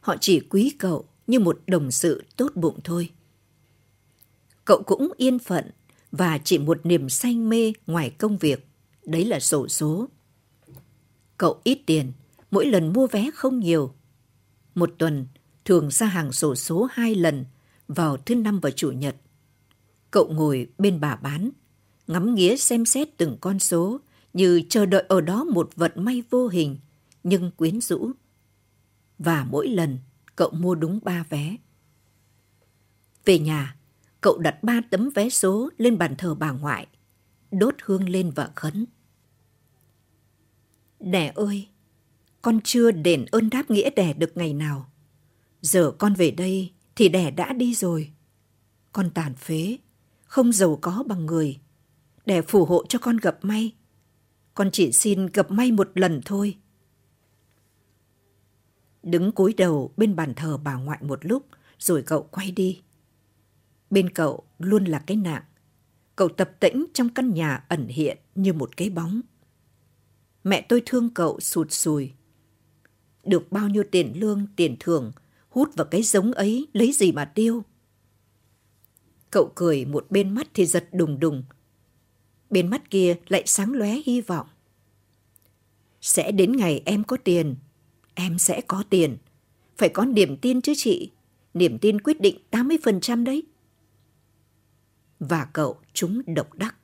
Họ 0.00 0.16
chỉ 0.20 0.40
quý 0.40 0.72
cậu 0.78 1.04
như 1.26 1.40
một 1.40 1.60
đồng 1.66 1.90
sự 1.90 2.24
tốt 2.36 2.52
bụng 2.54 2.78
thôi 2.84 3.10
cậu 4.64 4.82
cũng 4.82 5.12
yên 5.16 5.38
phận 5.38 5.70
và 6.12 6.38
chỉ 6.38 6.58
một 6.58 6.86
niềm 6.86 7.08
say 7.08 7.36
mê 7.36 7.72
ngoài 7.86 8.10
công 8.10 8.38
việc, 8.38 8.66
đấy 9.04 9.24
là 9.24 9.40
sổ 9.40 9.68
số. 9.68 10.08
Cậu 11.38 11.60
ít 11.64 11.78
tiền, 11.86 12.12
mỗi 12.50 12.66
lần 12.66 12.92
mua 12.92 13.06
vé 13.06 13.30
không 13.34 13.60
nhiều. 13.60 13.94
Một 14.74 14.94
tuần 14.98 15.26
thường 15.64 15.90
ra 15.90 16.06
hàng 16.06 16.32
sổ 16.32 16.54
số 16.54 16.88
hai 16.90 17.14
lần 17.14 17.44
vào 17.88 18.16
thứ 18.16 18.34
năm 18.34 18.60
và 18.60 18.70
chủ 18.70 18.90
nhật. 18.90 19.16
Cậu 20.14 20.28
ngồi 20.32 20.66
bên 20.78 21.00
bà 21.00 21.16
bán, 21.16 21.50
ngắm 22.06 22.34
nghía 22.34 22.56
xem 22.56 22.86
xét 22.86 23.08
từng 23.16 23.36
con 23.40 23.58
số 23.58 24.00
như 24.32 24.62
chờ 24.68 24.86
đợi 24.86 25.04
ở 25.08 25.20
đó 25.20 25.44
một 25.44 25.70
vận 25.76 25.92
may 25.96 26.22
vô 26.30 26.48
hình 26.48 26.78
nhưng 27.22 27.50
quyến 27.50 27.80
rũ. 27.80 28.10
Và 29.18 29.46
mỗi 29.50 29.68
lần 29.68 29.98
cậu 30.36 30.50
mua 30.50 30.74
đúng 30.74 31.00
ba 31.02 31.24
vé. 31.28 31.56
Về 33.24 33.38
nhà, 33.38 33.76
cậu 34.20 34.38
đặt 34.38 34.62
ba 34.62 34.80
tấm 34.90 35.10
vé 35.14 35.28
số 35.28 35.70
lên 35.78 35.98
bàn 35.98 36.14
thờ 36.18 36.34
bà 36.34 36.50
ngoại, 36.50 36.86
đốt 37.50 37.74
hương 37.82 38.08
lên 38.08 38.30
và 38.30 38.50
khấn. 38.54 38.86
Đẻ 41.00 41.32
ơi, 41.34 41.68
con 42.42 42.60
chưa 42.64 42.90
đền 42.90 43.24
ơn 43.30 43.50
đáp 43.50 43.70
nghĩa 43.70 43.90
đẻ 43.90 44.12
được 44.12 44.36
ngày 44.36 44.52
nào. 44.52 44.92
Giờ 45.60 45.92
con 45.98 46.14
về 46.14 46.30
đây 46.30 46.72
thì 46.96 47.08
đẻ 47.08 47.30
đã 47.30 47.52
đi 47.52 47.74
rồi. 47.74 48.12
Con 48.92 49.10
tàn 49.10 49.34
phế, 49.34 49.78
không 50.34 50.52
giàu 50.52 50.78
có 50.82 51.04
bằng 51.06 51.26
người. 51.26 51.60
để 52.26 52.42
phù 52.42 52.64
hộ 52.64 52.84
cho 52.88 52.98
con 52.98 53.16
gặp 53.16 53.38
may. 53.42 53.74
Con 54.54 54.70
chỉ 54.72 54.92
xin 54.92 55.26
gặp 55.26 55.50
may 55.50 55.72
một 55.72 55.90
lần 55.94 56.20
thôi. 56.24 56.58
Đứng 59.02 59.32
cúi 59.32 59.54
đầu 59.56 59.92
bên 59.96 60.16
bàn 60.16 60.34
thờ 60.34 60.56
bà 60.56 60.74
ngoại 60.74 60.98
một 61.02 61.24
lúc 61.24 61.46
rồi 61.78 62.02
cậu 62.02 62.22
quay 62.22 62.50
đi. 62.50 62.82
Bên 63.90 64.10
cậu 64.10 64.44
luôn 64.58 64.84
là 64.84 64.98
cái 64.98 65.16
nạn 65.16 65.42
Cậu 66.16 66.28
tập 66.28 66.50
tĩnh 66.60 66.86
trong 66.94 67.08
căn 67.08 67.34
nhà 67.34 67.64
ẩn 67.68 67.88
hiện 67.88 68.18
như 68.34 68.52
một 68.52 68.76
cái 68.76 68.90
bóng. 68.90 69.20
Mẹ 70.44 70.66
tôi 70.68 70.82
thương 70.86 71.10
cậu 71.14 71.40
sụt 71.40 71.72
sùi. 71.72 72.12
Được 73.24 73.52
bao 73.52 73.68
nhiêu 73.68 73.82
tiền 73.90 74.12
lương, 74.20 74.46
tiền 74.56 74.76
thưởng, 74.80 75.12
hút 75.48 75.74
vào 75.74 75.86
cái 75.86 76.02
giống 76.02 76.32
ấy 76.32 76.66
lấy 76.72 76.92
gì 76.92 77.12
mà 77.12 77.24
tiêu. 77.24 77.64
Cậu 79.34 79.52
cười 79.54 79.84
một 79.84 80.06
bên 80.10 80.34
mắt 80.34 80.46
thì 80.54 80.66
giật 80.66 80.88
đùng 80.92 81.20
đùng. 81.20 81.44
Bên 82.50 82.70
mắt 82.70 82.90
kia 82.90 83.16
lại 83.28 83.42
sáng 83.46 83.72
lóe 83.72 84.00
hy 84.06 84.20
vọng. 84.20 84.46
Sẽ 86.00 86.32
đến 86.32 86.56
ngày 86.56 86.82
em 86.84 87.04
có 87.04 87.16
tiền, 87.24 87.56
em 88.14 88.38
sẽ 88.38 88.60
có 88.60 88.84
tiền. 88.90 89.16
Phải 89.78 89.88
có 89.88 90.04
niềm 90.04 90.36
tin 90.36 90.60
chứ 90.60 90.72
chị. 90.76 91.10
Niềm 91.54 91.78
tin 91.78 92.00
quyết 92.00 92.20
định 92.20 92.38
80% 92.50 93.24
đấy. 93.24 93.42
Và 95.20 95.44
cậu 95.52 95.76
trúng 95.92 96.22
độc 96.26 96.54
đắc. 96.54 96.76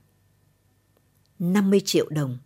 50 1.38 1.80
triệu 1.84 2.08
đồng 2.08 2.38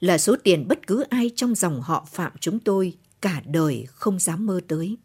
là 0.00 0.18
số 0.18 0.36
tiền 0.44 0.68
bất 0.68 0.86
cứ 0.86 1.02
ai 1.02 1.30
trong 1.36 1.54
dòng 1.54 1.80
họ 1.80 2.08
Phạm 2.12 2.32
chúng 2.40 2.58
tôi 2.60 2.96
cả 3.20 3.42
đời 3.46 3.86
không 3.88 4.18
dám 4.18 4.46
mơ 4.46 4.60
tới. 4.68 4.96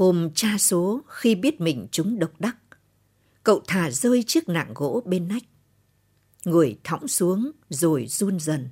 Hôm 0.00 0.30
cha 0.34 0.58
số 0.58 1.02
khi 1.08 1.34
biết 1.34 1.60
mình 1.60 1.86
trúng 1.90 2.18
độc 2.18 2.40
đắc, 2.40 2.56
cậu 3.44 3.62
thả 3.66 3.90
rơi 3.90 4.22
chiếc 4.26 4.48
nạng 4.48 4.74
gỗ 4.74 5.02
bên 5.06 5.28
nách. 5.28 5.42
Người 6.44 6.78
thõng 6.84 7.08
xuống 7.08 7.50
rồi 7.68 8.06
run 8.06 8.40
dần. 8.40 8.68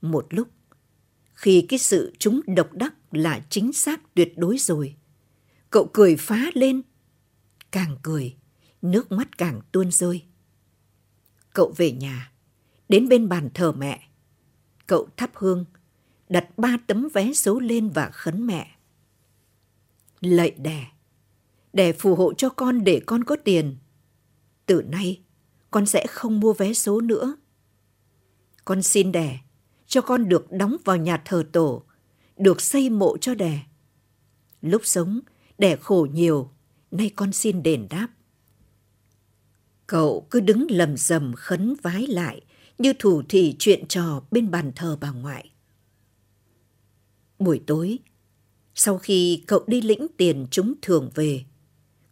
Một 0.00 0.26
lúc, 0.30 0.48
khi 1.34 1.66
cái 1.68 1.78
sự 1.78 2.12
trúng 2.18 2.40
độc 2.46 2.72
đắc 2.72 2.94
là 3.10 3.46
chính 3.50 3.72
xác 3.72 4.14
tuyệt 4.14 4.32
đối 4.36 4.58
rồi, 4.58 4.96
cậu 5.70 5.90
cười 5.92 6.16
phá 6.16 6.50
lên. 6.54 6.82
Càng 7.70 7.96
cười, 8.02 8.36
nước 8.82 9.12
mắt 9.12 9.38
càng 9.38 9.60
tuôn 9.72 9.90
rơi. 9.90 10.22
Cậu 11.54 11.74
về 11.76 11.92
nhà, 11.92 12.32
đến 12.88 13.08
bên 13.08 13.28
bàn 13.28 13.48
thờ 13.54 13.72
mẹ. 13.72 14.08
Cậu 14.86 15.08
thắp 15.16 15.30
hương, 15.34 15.64
đặt 16.28 16.58
ba 16.58 16.76
tấm 16.86 17.08
vé 17.14 17.32
số 17.32 17.60
lên 17.60 17.90
và 17.90 18.10
khấn 18.10 18.46
mẹ. 18.46 18.76
Lạy 20.22 20.54
đẻ, 20.58 20.86
đẻ 21.72 21.92
phù 21.92 22.14
hộ 22.14 22.34
cho 22.34 22.48
con 22.48 22.84
để 22.84 23.02
con 23.06 23.24
có 23.24 23.36
tiền. 23.44 23.76
Từ 24.66 24.82
nay, 24.82 25.22
con 25.70 25.86
sẽ 25.86 26.06
không 26.06 26.40
mua 26.40 26.52
vé 26.52 26.72
số 26.72 27.00
nữa. 27.00 27.36
Con 28.64 28.82
xin 28.82 29.12
đẻ, 29.12 29.38
cho 29.86 30.00
con 30.00 30.28
được 30.28 30.52
đóng 30.52 30.76
vào 30.84 30.96
nhà 30.96 31.22
thờ 31.24 31.44
tổ, 31.52 31.82
được 32.36 32.60
xây 32.60 32.90
mộ 32.90 33.16
cho 33.20 33.34
đẻ. 33.34 33.62
Lúc 34.60 34.82
sống, 34.84 35.20
đẻ 35.58 35.76
khổ 35.76 36.06
nhiều, 36.12 36.50
nay 36.90 37.10
con 37.16 37.32
xin 37.32 37.62
đền 37.62 37.86
đáp. 37.90 38.08
Cậu 39.86 40.26
cứ 40.30 40.40
đứng 40.40 40.66
lầm 40.70 40.96
rầm 40.96 41.32
khấn 41.36 41.74
vái 41.82 42.06
lại 42.06 42.40
như 42.78 42.92
thủ 42.98 43.22
thị 43.28 43.56
chuyện 43.58 43.88
trò 43.88 44.22
bên 44.30 44.50
bàn 44.50 44.72
thờ 44.76 44.98
bà 45.00 45.10
ngoại. 45.10 45.50
Buổi 47.38 47.62
tối, 47.66 47.98
sau 48.74 48.98
khi 48.98 49.44
cậu 49.46 49.64
đi 49.66 49.80
lĩnh 49.80 50.06
tiền 50.16 50.46
chúng 50.50 50.74
thường 50.82 51.10
về, 51.14 51.44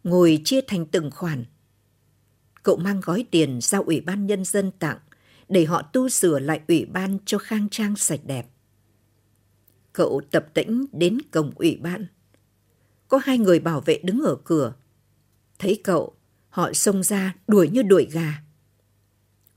ngồi 0.03 0.41
chia 0.45 0.61
thành 0.67 0.85
từng 0.85 1.11
khoản, 1.11 1.45
cậu 2.63 2.75
mang 2.75 3.01
gói 3.03 3.25
tiền 3.31 3.59
giao 3.61 3.83
Ủy 3.83 4.01
ban 4.01 4.25
Nhân 4.25 4.45
dân 4.45 4.71
tặng 4.79 4.97
để 5.49 5.65
họ 5.65 5.81
tu 5.81 6.09
sửa 6.09 6.39
lại 6.39 6.61
ủy 6.67 6.85
ban 6.85 7.17
cho 7.25 7.37
khang 7.37 7.69
trang 7.69 7.95
sạch 7.95 8.19
đẹp. 8.25 8.47
Cậu 9.93 10.21
tập 10.31 10.45
tĩnh 10.53 10.85
đến 10.91 11.17
cổng 11.31 11.51
ủy 11.55 11.75
ban. 11.75 12.05
Có 13.07 13.19
hai 13.23 13.37
người 13.37 13.59
bảo 13.59 13.81
vệ 13.81 13.99
đứng 14.03 14.21
ở 14.21 14.35
cửa. 14.35 14.73
Thấy 15.59 15.81
cậu, 15.83 16.15
họ 16.49 16.73
xông 16.73 17.03
ra 17.03 17.35
đuổi 17.47 17.69
như 17.69 17.83
đuổi 17.83 18.07
gà. 18.11 18.43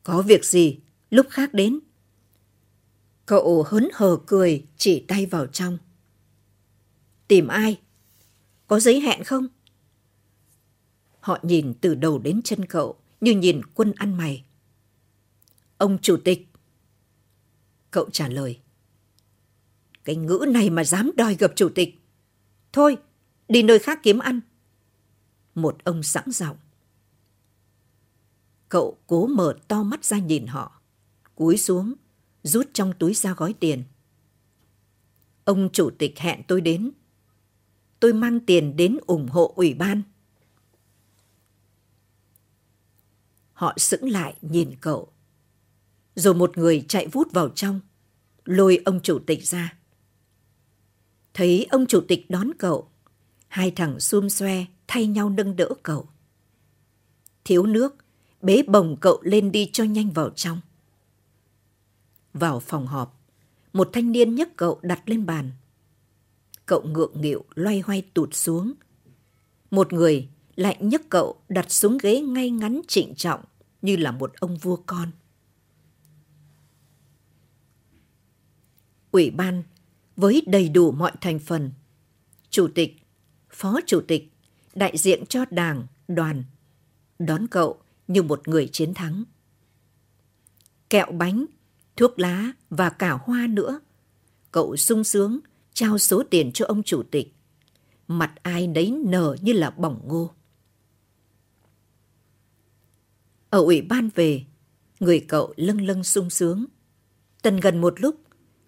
Có 0.02 0.22
việc 0.22 0.44
gì, 0.44 0.78
lúc 1.10 1.26
khác 1.30 1.54
đến. 1.54 1.78
Cậu 3.26 3.62
hớn 3.62 3.88
hở 3.92 4.16
cười, 4.26 4.64
chỉ 4.76 5.04
tay 5.08 5.26
vào 5.26 5.46
trong. 5.46 5.78
Tìm 7.28 7.48
ai? 7.48 7.80
Có 8.66 8.80
giấy 8.80 9.00
hẹn 9.00 9.24
không? 9.24 9.48
Họ 11.20 11.38
nhìn 11.42 11.74
từ 11.80 11.94
đầu 11.94 12.18
đến 12.18 12.40
chân 12.44 12.66
cậu 12.66 12.98
như 13.20 13.32
nhìn 13.32 13.60
quân 13.74 13.92
ăn 13.96 14.16
mày. 14.16 14.44
Ông 15.78 15.98
chủ 16.02 16.16
tịch. 16.24 16.48
Cậu 17.90 18.10
trả 18.10 18.28
lời. 18.28 18.60
Cái 20.04 20.16
ngữ 20.16 20.44
này 20.48 20.70
mà 20.70 20.84
dám 20.84 21.10
đòi 21.16 21.34
gặp 21.34 21.52
chủ 21.56 21.68
tịch. 21.74 21.98
Thôi, 22.72 22.96
đi 23.48 23.62
nơi 23.62 23.78
khác 23.78 24.00
kiếm 24.02 24.18
ăn. 24.18 24.40
Một 25.54 25.76
ông 25.84 26.02
sẵn 26.02 26.30
giọng. 26.30 26.56
Cậu 28.68 28.98
cố 29.06 29.26
mở 29.26 29.58
to 29.68 29.82
mắt 29.82 30.04
ra 30.04 30.18
nhìn 30.18 30.46
họ. 30.46 30.80
Cúi 31.34 31.56
xuống, 31.56 31.94
rút 32.42 32.66
trong 32.72 32.92
túi 32.98 33.14
ra 33.14 33.34
gói 33.34 33.54
tiền. 33.60 33.82
Ông 35.44 35.68
chủ 35.72 35.90
tịch 35.98 36.18
hẹn 36.18 36.42
tôi 36.48 36.60
đến. 36.60 36.90
Tôi 38.04 38.12
mang 38.12 38.40
tiền 38.40 38.76
đến 38.76 38.98
ủng 39.06 39.28
hộ 39.28 39.52
ủy 39.56 39.74
ban. 39.74 40.02
Họ 43.52 43.74
sững 43.76 44.08
lại 44.08 44.34
nhìn 44.40 44.74
cậu. 44.80 45.12
Rồi 46.14 46.34
một 46.34 46.58
người 46.58 46.84
chạy 46.88 47.06
vút 47.06 47.32
vào 47.32 47.48
trong, 47.48 47.80
lôi 48.44 48.82
ông 48.84 49.00
chủ 49.02 49.18
tịch 49.26 49.46
ra. 49.46 49.76
Thấy 51.34 51.66
ông 51.70 51.86
chủ 51.86 52.00
tịch 52.08 52.30
đón 52.30 52.50
cậu, 52.58 52.88
hai 53.48 53.70
thằng 53.70 54.00
xum 54.00 54.28
xoe 54.28 54.64
thay 54.86 55.06
nhau 55.06 55.30
nâng 55.30 55.56
đỡ 55.56 55.68
cậu. 55.82 56.08
Thiếu 57.44 57.66
nước, 57.66 57.94
bế 58.42 58.62
bồng 58.62 58.96
cậu 59.00 59.18
lên 59.22 59.52
đi 59.52 59.70
cho 59.72 59.84
nhanh 59.84 60.10
vào 60.10 60.30
trong. 60.30 60.60
Vào 62.34 62.60
phòng 62.60 62.86
họp, 62.86 63.20
một 63.72 63.90
thanh 63.92 64.12
niên 64.12 64.34
nhấc 64.34 64.48
cậu 64.56 64.78
đặt 64.82 65.02
lên 65.06 65.26
bàn. 65.26 65.50
Cậu 66.66 66.82
ngượng 66.82 67.20
nghịu 67.20 67.44
loay 67.54 67.80
hoay 67.80 68.02
tụt 68.14 68.34
xuống. 68.34 68.72
Một 69.70 69.92
người 69.92 70.28
lại 70.56 70.76
nhấc 70.80 71.02
cậu 71.10 71.40
đặt 71.48 71.72
xuống 71.72 71.98
ghế 72.02 72.20
ngay 72.20 72.50
ngắn 72.50 72.80
trịnh 72.88 73.14
trọng 73.14 73.40
như 73.82 73.96
là 73.96 74.10
một 74.10 74.32
ông 74.40 74.56
vua 74.56 74.76
con. 74.86 75.10
Ủy 79.10 79.30
ban 79.30 79.62
với 80.16 80.42
đầy 80.46 80.68
đủ 80.68 80.92
mọi 80.92 81.12
thành 81.20 81.38
phần, 81.38 81.70
chủ 82.50 82.68
tịch, 82.74 82.96
phó 83.50 83.80
chủ 83.86 84.00
tịch, 84.08 84.32
đại 84.74 84.98
diện 84.98 85.26
cho 85.26 85.44
đảng, 85.50 85.86
đoàn, 86.08 86.44
đón 87.18 87.46
cậu 87.46 87.80
như 88.08 88.22
một 88.22 88.48
người 88.48 88.68
chiến 88.72 88.94
thắng. 88.94 89.24
Kẹo 90.90 91.12
bánh, 91.12 91.46
thuốc 91.96 92.18
lá 92.18 92.52
và 92.70 92.90
cả 92.90 93.18
hoa 93.22 93.46
nữa. 93.46 93.80
Cậu 94.52 94.76
sung 94.76 95.04
sướng 95.04 95.40
trao 95.74 95.98
số 95.98 96.22
tiền 96.30 96.52
cho 96.52 96.66
ông 96.66 96.82
chủ 96.82 97.02
tịch. 97.10 97.34
Mặt 98.08 98.34
ai 98.42 98.66
nấy 98.66 98.90
nở 99.06 99.36
như 99.40 99.52
là 99.52 99.70
bỏng 99.70 100.00
ngô. 100.04 100.30
Ở 103.50 103.58
ủy 103.58 103.82
ban 103.82 104.08
về, 104.14 104.44
người 105.00 105.24
cậu 105.28 105.54
lâng 105.56 105.80
lâng 105.80 106.04
sung 106.04 106.30
sướng. 106.30 106.64
Tần 107.42 107.60
gần 107.60 107.80
một 107.80 108.00
lúc, 108.00 108.20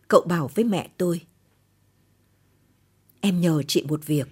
cậu 0.09 0.25
bảo 0.29 0.51
với 0.55 0.65
mẹ 0.65 0.91
tôi. 0.99 1.21
Em 3.21 3.41
nhờ 3.41 3.63
chị 3.63 3.85
một 3.89 4.07
việc. 4.07 4.29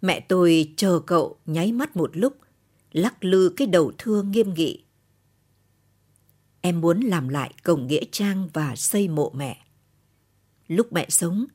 Mẹ 0.00 0.20
tôi 0.20 0.74
chờ 0.76 1.00
cậu 1.06 1.38
nháy 1.46 1.72
mắt 1.72 1.96
một 1.96 2.16
lúc, 2.16 2.36
lắc 2.92 3.24
lư 3.24 3.52
cái 3.56 3.66
đầu 3.66 3.92
thưa 3.98 4.22
nghiêm 4.22 4.54
nghị. 4.54 4.84
Em 6.60 6.80
muốn 6.80 7.00
làm 7.00 7.28
lại 7.28 7.54
cổng 7.62 7.86
nghĩa 7.86 8.04
trang 8.10 8.48
và 8.52 8.76
xây 8.76 9.08
mộ 9.08 9.32
mẹ. 9.34 9.66
Lúc 10.68 10.92
mẹ 10.92 11.06
sống, 11.08 11.46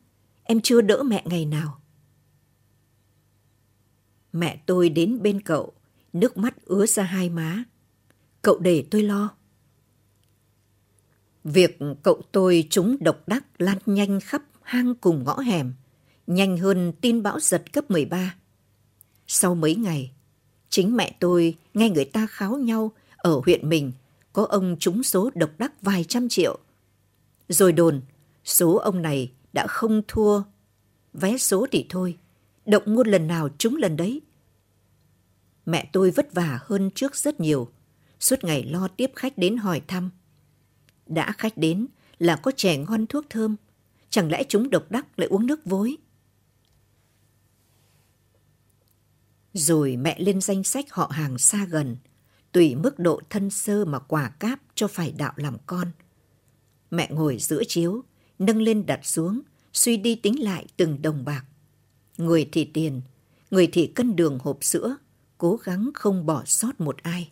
em 0.44 0.62
chưa 0.62 0.82
đỡ 0.82 1.04
mẹ 1.04 1.24
ngày 1.26 1.46
nào. 1.46 1.82
Mẹ 4.34 4.62
tôi 4.66 4.90
đến 4.90 5.22
bên 5.22 5.42
cậu, 5.42 5.74
nước 6.14 6.38
mắt 6.38 6.66
ứa 6.66 6.86
ra 6.86 7.04
hai 7.04 7.30
má. 7.30 7.64
Cậu 8.42 8.60
để 8.60 8.86
tôi 8.92 9.04
lo. 9.04 9.30
Việc 11.44 11.80
cậu 12.04 12.22
tôi 12.32 12.68
trúng 12.70 12.98
độc 13.00 13.28
đắc 13.28 13.46
lan 13.58 13.78
nhanh 13.86 14.20
khắp 14.20 14.44
hang 14.62 14.96
cùng 14.96 15.24
ngõ 15.24 15.40
hẻm, 15.40 15.74
nhanh 16.28 16.58
hơn 16.58 16.94
tin 17.02 17.24
bão 17.24 17.40
giật 17.40 17.74
cấp 17.74 17.92
13. 17.92 18.36
Sau 19.28 19.56
mấy 19.56 19.76
ngày, 19.76 20.12
chính 20.70 20.96
mẹ 20.96 21.16
tôi 21.20 21.56
nghe 21.74 21.90
người 21.90 22.06
ta 22.06 22.28
kháo 22.30 22.58
nhau 22.58 22.92
ở 23.18 23.42
huyện 23.46 23.70
mình 23.70 23.92
có 24.34 24.44
ông 24.44 24.76
trúng 24.80 25.04
số 25.04 25.30
độc 25.36 25.50
đắc 25.58 25.82
vài 25.82 26.04
trăm 26.04 26.30
triệu. 26.30 26.60
Rồi 27.50 27.72
đồn, 27.72 28.02
số 28.50 28.76
ông 28.76 29.02
này 29.02 29.32
đã 29.54 29.68
không 29.68 30.02
thua. 30.08 30.44
Vé 31.14 31.38
số 31.38 31.68
thì 31.72 31.86
thôi, 31.90 32.18
động 32.66 32.84
ngôn 32.86 33.08
lần 33.08 33.28
nào 33.28 33.50
trúng 33.58 33.76
lần 33.76 33.98
đấy. 33.98 34.22
Mẹ 35.66 35.90
tôi 35.94 36.12
vất 36.12 36.34
vả 36.34 36.60
hơn 36.62 36.90
trước 36.96 37.16
rất 37.16 37.40
nhiều, 37.40 37.72
suốt 38.20 38.44
ngày 38.44 38.64
lo 38.64 38.88
tiếp 38.88 39.12
khách 39.16 39.38
đến 39.38 39.58
hỏi 39.58 39.82
thăm. 39.88 40.10
Đã 41.06 41.32
khách 41.38 41.58
đến 41.58 41.88
là 42.20 42.36
có 42.36 42.52
trẻ 42.58 42.78
ngon 42.78 43.08
thuốc 43.08 43.26
thơm, 43.30 43.56
chẳng 44.10 44.32
lẽ 44.32 44.44
chúng 44.50 44.70
độc 44.70 44.92
đắc 44.92 45.20
lại 45.20 45.28
uống 45.28 45.46
nước 45.46 45.66
vối? 45.66 45.98
Rồi 49.54 49.98
mẹ 49.98 50.20
lên 50.20 50.42
danh 50.42 50.64
sách 50.64 50.86
họ 50.92 51.12
hàng 51.14 51.38
xa 51.38 51.66
gần, 51.66 51.98
tùy 52.52 52.76
mức 52.76 53.00
độ 53.00 53.22
thân 53.30 53.50
sơ 53.50 53.86
mà 53.86 54.00
quả 54.00 54.30
cáp 54.30 54.60
cho 54.76 54.88
phải 54.88 55.12
đạo 55.12 55.34
làm 55.36 55.58
con. 55.66 55.92
Mẹ 56.92 57.10
ngồi 57.12 57.38
giữa 57.40 57.64
chiếu, 57.68 58.04
nâng 58.40 58.62
lên 58.62 58.86
đặt 58.86 59.06
xuống, 59.06 59.42
suy 59.74 59.98
đi 59.98 60.16
tính 60.16 60.44
lại 60.44 60.66
từng 60.78 61.02
đồng 61.02 61.26
bạc. 61.26 61.46
Người 62.18 62.50
thì 62.52 62.66
tiền, 62.66 63.02
người 63.52 63.70
thì 63.72 63.88
cân 63.88 64.16
đường 64.16 64.40
hộp 64.42 64.64
sữa, 64.64 64.98
cố 65.38 65.56
gắng 65.64 65.90
không 65.94 66.26
bỏ 66.26 66.44
sót 66.46 66.82
một 66.82 66.98
ai. 67.04 67.32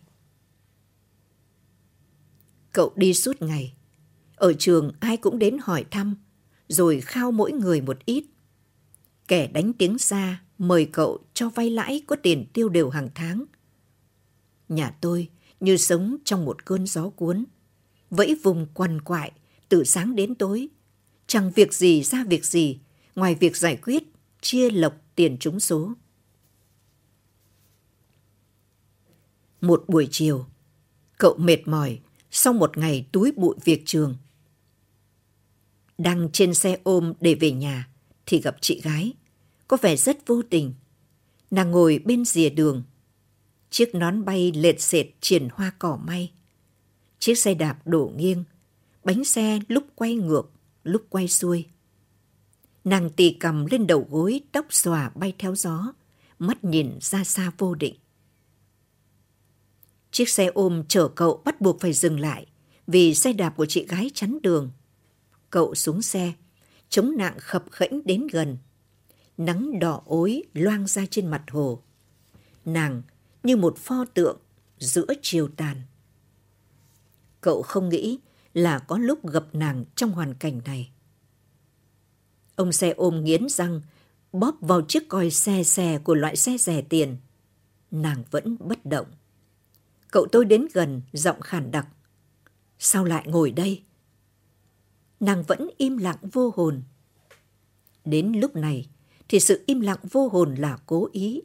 Cậu 2.72 2.92
đi 2.96 3.14
suốt 3.14 3.42
ngày. 3.42 3.74
Ở 4.36 4.52
trường 4.52 4.92
ai 5.00 5.16
cũng 5.16 5.38
đến 5.38 5.58
hỏi 5.62 5.84
thăm, 5.90 6.16
rồi 6.68 7.00
khao 7.00 7.32
mỗi 7.32 7.52
người 7.52 7.80
một 7.80 7.98
ít. 8.04 8.24
Kẻ 9.28 9.46
đánh 9.46 9.72
tiếng 9.72 9.98
xa 9.98 10.42
mời 10.58 10.88
cậu 10.92 11.18
cho 11.34 11.48
vay 11.48 11.70
lãi 11.70 12.02
có 12.06 12.16
tiền 12.22 12.46
tiêu 12.52 12.68
đều 12.68 12.90
hàng 12.90 13.08
tháng. 13.14 13.44
Nhà 14.68 14.96
tôi 15.00 15.28
như 15.60 15.76
sống 15.76 16.16
trong 16.24 16.44
một 16.44 16.64
cơn 16.64 16.86
gió 16.86 17.08
cuốn, 17.08 17.44
vẫy 18.10 18.34
vùng 18.42 18.66
quằn 18.74 19.00
quại 19.00 19.32
từ 19.68 19.84
sáng 19.84 20.16
đến 20.16 20.34
tối, 20.34 20.68
chẳng 21.28 21.50
việc 21.50 21.74
gì 21.74 22.02
ra 22.02 22.24
việc 22.24 22.44
gì 22.44 22.78
ngoài 23.14 23.34
việc 23.34 23.56
giải 23.56 23.76
quyết 23.76 24.02
chia 24.40 24.70
lộc 24.70 24.94
tiền 25.14 25.36
trúng 25.40 25.60
số. 25.60 25.92
Một 29.60 29.84
buổi 29.88 30.08
chiều, 30.10 30.46
cậu 31.18 31.36
mệt 31.38 31.68
mỏi 31.68 32.00
sau 32.30 32.52
một 32.52 32.78
ngày 32.78 33.06
túi 33.12 33.32
bụi 33.36 33.56
việc 33.64 33.82
trường. 33.86 34.16
Đang 35.98 36.28
trên 36.32 36.54
xe 36.54 36.78
ôm 36.82 37.12
để 37.20 37.34
về 37.34 37.50
nhà 37.50 37.88
thì 38.26 38.40
gặp 38.40 38.56
chị 38.60 38.80
gái, 38.80 39.12
có 39.68 39.76
vẻ 39.82 39.96
rất 39.96 40.26
vô 40.26 40.42
tình. 40.50 40.74
Nàng 41.50 41.70
ngồi 41.70 41.98
bên 42.04 42.24
rìa 42.24 42.50
đường, 42.50 42.82
chiếc 43.70 43.94
nón 43.94 44.24
bay 44.24 44.52
lệt 44.52 44.80
xệt 44.80 45.06
triển 45.20 45.48
hoa 45.52 45.72
cỏ 45.78 45.98
may. 46.04 46.32
Chiếc 47.18 47.38
xe 47.38 47.54
đạp 47.54 47.78
đổ 47.84 48.12
nghiêng, 48.16 48.44
bánh 49.04 49.24
xe 49.24 49.60
lúc 49.68 49.84
quay 49.94 50.14
ngược, 50.14 50.50
lúc 50.88 51.02
quay 51.10 51.28
xuôi. 51.28 51.66
Nàng 52.84 53.10
tì 53.10 53.30
cầm 53.30 53.66
lên 53.70 53.86
đầu 53.86 54.06
gối, 54.10 54.40
tóc 54.52 54.66
xòa 54.70 55.10
bay 55.14 55.34
theo 55.38 55.54
gió, 55.54 55.92
mắt 56.38 56.64
nhìn 56.64 56.98
ra 57.00 57.24
xa 57.24 57.52
vô 57.58 57.74
định. 57.74 57.94
Chiếc 60.10 60.28
xe 60.28 60.46
ôm 60.46 60.84
chở 60.88 61.08
cậu 61.08 61.42
bắt 61.44 61.60
buộc 61.60 61.80
phải 61.80 61.92
dừng 61.92 62.20
lại 62.20 62.46
vì 62.86 63.14
xe 63.14 63.32
đạp 63.32 63.50
của 63.56 63.66
chị 63.66 63.86
gái 63.86 64.10
chắn 64.14 64.38
đường. 64.42 64.70
Cậu 65.50 65.74
xuống 65.74 66.02
xe, 66.02 66.32
chống 66.88 67.16
nạng 67.16 67.38
khập 67.38 67.64
khẽnh 67.70 68.06
đến 68.06 68.26
gần. 68.32 68.58
Nắng 69.36 69.78
đỏ 69.78 70.02
ối 70.06 70.42
loang 70.54 70.86
ra 70.86 71.06
trên 71.10 71.26
mặt 71.26 71.42
hồ. 71.50 71.82
Nàng 72.64 73.02
như 73.42 73.56
một 73.56 73.78
pho 73.78 74.04
tượng 74.04 74.38
giữa 74.78 75.06
chiều 75.22 75.48
tàn. 75.56 75.82
Cậu 77.40 77.62
không 77.62 77.88
nghĩ 77.88 78.18
là 78.58 78.78
có 78.78 78.98
lúc 78.98 79.26
gặp 79.30 79.44
nàng 79.52 79.84
trong 79.94 80.10
hoàn 80.10 80.34
cảnh 80.34 80.60
này. 80.64 80.90
Ông 82.56 82.72
xe 82.72 82.90
ôm 82.90 83.24
nghiến 83.24 83.48
răng, 83.48 83.80
bóp 84.32 84.56
vào 84.60 84.82
chiếc 84.82 85.08
còi 85.08 85.30
xe 85.30 85.62
xe 85.62 85.98
của 85.98 86.14
loại 86.14 86.36
xe 86.36 86.58
rẻ 86.58 86.82
tiền. 86.82 87.16
Nàng 87.90 88.24
vẫn 88.30 88.56
bất 88.60 88.86
động. 88.86 89.06
Cậu 90.10 90.26
tôi 90.32 90.44
đến 90.44 90.66
gần, 90.72 91.02
giọng 91.12 91.40
khản 91.40 91.70
đặc. 91.70 91.86
Sao 92.78 93.04
lại 93.04 93.24
ngồi 93.26 93.50
đây? 93.50 93.82
Nàng 95.20 95.42
vẫn 95.42 95.70
im 95.76 95.96
lặng 95.96 96.28
vô 96.32 96.52
hồn. 96.56 96.82
Đến 98.04 98.32
lúc 98.32 98.56
này 98.56 98.88
thì 99.28 99.40
sự 99.40 99.62
im 99.66 99.80
lặng 99.80 100.00
vô 100.10 100.28
hồn 100.28 100.54
là 100.54 100.78
cố 100.86 101.08
ý. 101.12 101.42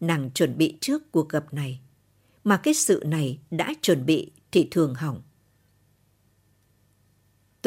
Nàng 0.00 0.30
chuẩn 0.30 0.58
bị 0.58 0.78
trước 0.80 1.12
cuộc 1.12 1.28
gặp 1.28 1.54
này, 1.54 1.80
mà 2.44 2.56
cái 2.56 2.74
sự 2.74 3.02
này 3.06 3.38
đã 3.50 3.74
chuẩn 3.82 4.06
bị 4.06 4.30
thì 4.50 4.68
thường 4.70 4.94
hỏng. 4.94 5.22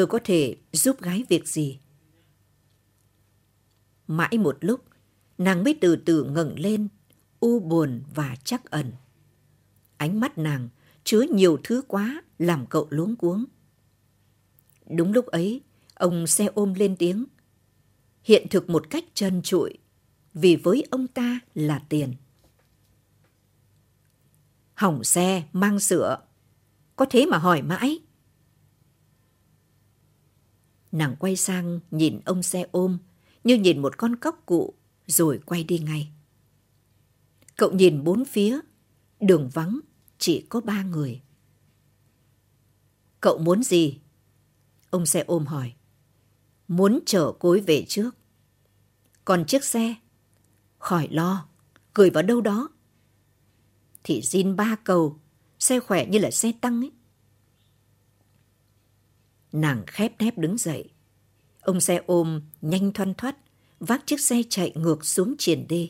Tôi 0.01 0.07
có 0.07 0.19
thể 0.23 0.55
giúp 0.71 1.01
gái 1.01 1.23
việc 1.29 1.47
gì? 1.47 1.79
Mãi 4.07 4.37
một 4.37 4.57
lúc, 4.61 4.83
nàng 5.37 5.63
mới 5.63 5.77
từ 5.81 5.95
từ 5.95 6.23
ngẩng 6.23 6.59
lên, 6.59 6.87
u 7.39 7.59
buồn 7.59 8.03
và 8.15 8.35
chắc 8.43 8.71
ẩn. 8.71 8.91
Ánh 9.97 10.19
mắt 10.19 10.37
nàng 10.37 10.69
chứa 11.03 11.21
nhiều 11.21 11.57
thứ 11.63 11.81
quá 11.87 12.23
làm 12.39 12.65
cậu 12.65 12.87
luống 12.89 13.15
cuống. 13.15 13.45
Đúng 14.89 15.13
lúc 15.13 15.25
ấy, 15.25 15.61
ông 15.93 16.27
xe 16.27 16.45
ôm 16.45 16.73
lên 16.73 16.95
tiếng. 16.95 17.25
Hiện 18.23 18.47
thực 18.49 18.69
một 18.69 18.89
cách 18.89 19.05
trần 19.13 19.41
trụi, 19.41 19.77
vì 20.33 20.55
với 20.55 20.83
ông 20.91 21.07
ta 21.07 21.39
là 21.55 21.85
tiền. 21.89 22.13
Hỏng 24.73 25.03
xe, 25.03 25.43
mang 25.53 25.79
sữa. 25.79 26.17
Có 26.95 27.05
thế 27.09 27.25
mà 27.25 27.37
hỏi 27.37 27.61
mãi. 27.61 27.99
Nàng 30.91 31.15
quay 31.19 31.35
sang 31.35 31.79
nhìn 31.91 32.19
ông 32.25 32.43
xe 32.43 32.65
ôm 32.71 32.97
như 33.43 33.57
nhìn 33.57 33.81
một 33.81 33.97
con 33.97 34.15
cóc 34.15 34.43
cụ 34.45 34.73
rồi 35.07 35.39
quay 35.45 35.63
đi 35.63 35.79
ngay. 35.79 36.11
Cậu 37.55 37.71
nhìn 37.71 38.03
bốn 38.03 38.25
phía, 38.25 38.59
đường 39.19 39.49
vắng, 39.53 39.79
chỉ 40.17 40.45
có 40.49 40.61
ba 40.61 40.83
người. 40.83 41.21
Cậu 43.21 43.37
muốn 43.37 43.63
gì? 43.63 43.99
Ông 44.89 45.05
xe 45.05 45.23
ôm 45.27 45.45
hỏi. 45.45 45.73
Muốn 46.67 46.99
chở 47.05 47.31
cối 47.39 47.59
về 47.59 47.85
trước. 47.87 48.11
Còn 49.25 49.45
chiếc 49.45 49.63
xe? 49.63 49.95
Khỏi 50.77 51.07
lo, 51.11 51.47
gửi 51.93 52.09
vào 52.09 52.23
đâu 52.23 52.41
đó. 52.41 52.69
Thì 54.03 54.21
xin 54.21 54.55
ba 54.55 54.75
cầu, 54.83 55.19
xe 55.59 55.79
khỏe 55.79 56.05
như 56.05 56.19
là 56.19 56.31
xe 56.31 56.51
tăng 56.61 56.81
ấy. 56.81 56.91
Nàng 59.51 59.83
khép 59.87 60.21
nép 60.21 60.37
đứng 60.37 60.57
dậy. 60.57 60.89
Ông 61.61 61.81
xe 61.81 62.01
ôm 62.05 62.41
nhanh 62.61 62.93
thoăn 62.93 63.13
thoắt, 63.13 63.37
vác 63.79 64.03
chiếc 64.05 64.19
xe 64.19 64.41
chạy 64.49 64.71
ngược 64.75 65.05
xuống 65.05 65.35
triển 65.37 65.67
đê. 65.67 65.89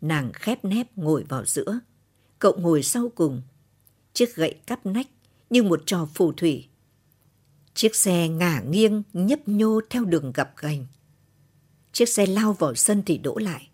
Nàng 0.00 0.32
khép 0.34 0.64
nép 0.64 0.98
ngồi 0.98 1.24
vào 1.28 1.44
giữa, 1.44 1.80
cậu 2.38 2.58
ngồi 2.58 2.82
sau 2.82 3.08
cùng. 3.14 3.42
Chiếc 4.12 4.36
gậy 4.36 4.54
cắp 4.66 4.86
nách 4.86 5.08
như 5.50 5.62
một 5.62 5.82
trò 5.86 6.08
phù 6.14 6.32
thủy. 6.32 6.68
Chiếc 7.74 7.94
xe 7.96 8.28
ngả 8.28 8.60
nghiêng 8.60 9.02
nhấp 9.12 9.48
nhô 9.48 9.80
theo 9.90 10.04
đường 10.04 10.32
gập 10.34 10.56
gành. 10.56 10.86
Chiếc 11.92 12.08
xe 12.08 12.26
lao 12.26 12.52
vào 12.52 12.74
sân 12.74 13.02
thì 13.06 13.18
đổ 13.18 13.38
lại. 13.38 13.68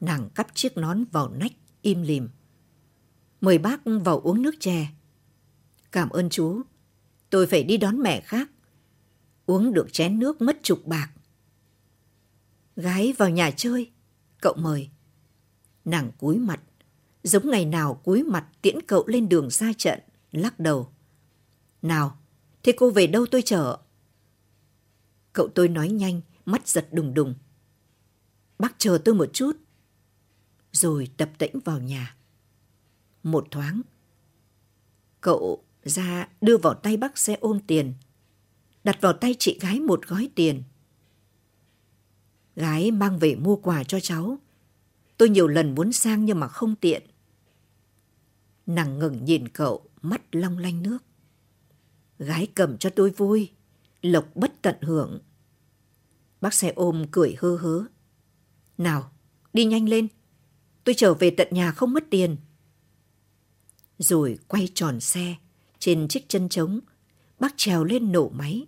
Nàng 0.00 0.30
cắp 0.34 0.54
chiếc 0.54 0.76
nón 0.76 1.04
vào 1.04 1.28
nách, 1.28 1.52
im 1.82 2.02
lìm. 2.02 2.28
Mời 3.40 3.58
bác 3.58 3.80
vào 3.84 4.20
uống 4.20 4.42
nước 4.42 4.54
chè. 4.60 4.86
Cảm 5.92 6.08
ơn 6.08 6.30
chú. 6.30 6.62
Tôi 7.30 7.46
phải 7.46 7.62
đi 7.62 7.76
đón 7.76 8.02
mẹ 8.02 8.20
khác. 8.20 8.50
Uống 9.46 9.72
được 9.72 9.92
chén 9.92 10.18
nước 10.18 10.42
mất 10.42 10.58
chục 10.62 10.86
bạc. 10.86 11.10
Gái 12.76 13.14
vào 13.18 13.30
nhà 13.30 13.50
chơi. 13.50 13.90
Cậu 14.40 14.54
mời. 14.54 14.90
Nàng 15.84 16.12
cúi 16.18 16.38
mặt. 16.38 16.60
Giống 17.22 17.50
ngày 17.50 17.64
nào 17.64 17.94
cúi 18.04 18.22
mặt 18.22 18.48
tiễn 18.62 18.82
cậu 18.86 19.06
lên 19.06 19.28
đường 19.28 19.50
ra 19.50 19.72
trận. 19.78 20.00
Lắc 20.32 20.60
đầu. 20.60 20.92
Nào, 21.82 22.18
thế 22.62 22.72
cô 22.76 22.90
về 22.90 23.06
đâu 23.06 23.26
tôi 23.30 23.42
chở? 23.42 23.78
Cậu 25.32 25.48
tôi 25.54 25.68
nói 25.68 25.88
nhanh, 25.88 26.20
mắt 26.44 26.68
giật 26.68 26.88
đùng 26.92 27.14
đùng. 27.14 27.34
Bác 28.58 28.74
chờ 28.78 28.98
tôi 29.04 29.14
một 29.14 29.30
chút. 29.32 29.56
Rồi 30.72 31.08
tập 31.16 31.30
tễnh 31.38 31.60
vào 31.64 31.80
nhà. 31.80 32.16
Một 33.22 33.46
thoáng, 33.50 33.82
cậu 35.20 35.64
ra 35.84 36.28
đưa 36.40 36.56
vào 36.56 36.74
tay 36.74 36.96
bác 36.96 37.18
xe 37.18 37.36
ôm 37.40 37.60
tiền, 37.66 37.94
đặt 38.84 38.98
vào 39.00 39.12
tay 39.12 39.34
chị 39.38 39.58
gái 39.60 39.80
một 39.80 40.06
gói 40.06 40.28
tiền. 40.34 40.62
Gái 42.56 42.90
mang 42.90 43.18
về 43.18 43.34
mua 43.34 43.56
quà 43.56 43.84
cho 43.84 44.00
cháu. 44.00 44.38
Tôi 45.16 45.28
nhiều 45.28 45.48
lần 45.48 45.74
muốn 45.74 45.92
sang 45.92 46.24
nhưng 46.24 46.40
mà 46.40 46.48
không 46.48 46.76
tiện. 46.76 47.02
Nàng 48.66 48.98
ngừng 48.98 49.24
nhìn 49.24 49.48
cậu, 49.48 49.84
mắt 50.02 50.22
long 50.32 50.58
lanh 50.58 50.82
nước. 50.82 50.98
Gái 52.18 52.46
cầm 52.54 52.78
cho 52.78 52.90
tôi 52.90 53.10
vui, 53.10 53.50
lộc 54.02 54.36
bất 54.36 54.52
tận 54.62 54.76
hưởng. 54.80 55.20
Bác 56.40 56.54
xe 56.54 56.72
ôm 56.76 57.06
cười 57.10 57.34
hơ 57.38 57.56
hớ. 57.56 57.84
Nào, 58.78 59.12
đi 59.52 59.64
nhanh 59.64 59.88
lên. 59.88 60.08
Tôi 60.84 60.94
trở 60.94 61.14
về 61.14 61.30
tận 61.30 61.48
nhà 61.50 61.72
không 61.72 61.92
mất 61.92 62.04
tiền. 62.10 62.36
Rồi 63.98 64.38
quay 64.48 64.68
tròn 64.74 65.00
xe, 65.00 65.34
trên 65.80 66.08
chiếc 66.08 66.28
chân 66.28 66.48
trống, 66.48 66.80
bác 67.38 67.54
trèo 67.56 67.84
lên 67.84 68.12
nổ 68.12 68.28
máy. 68.28 68.66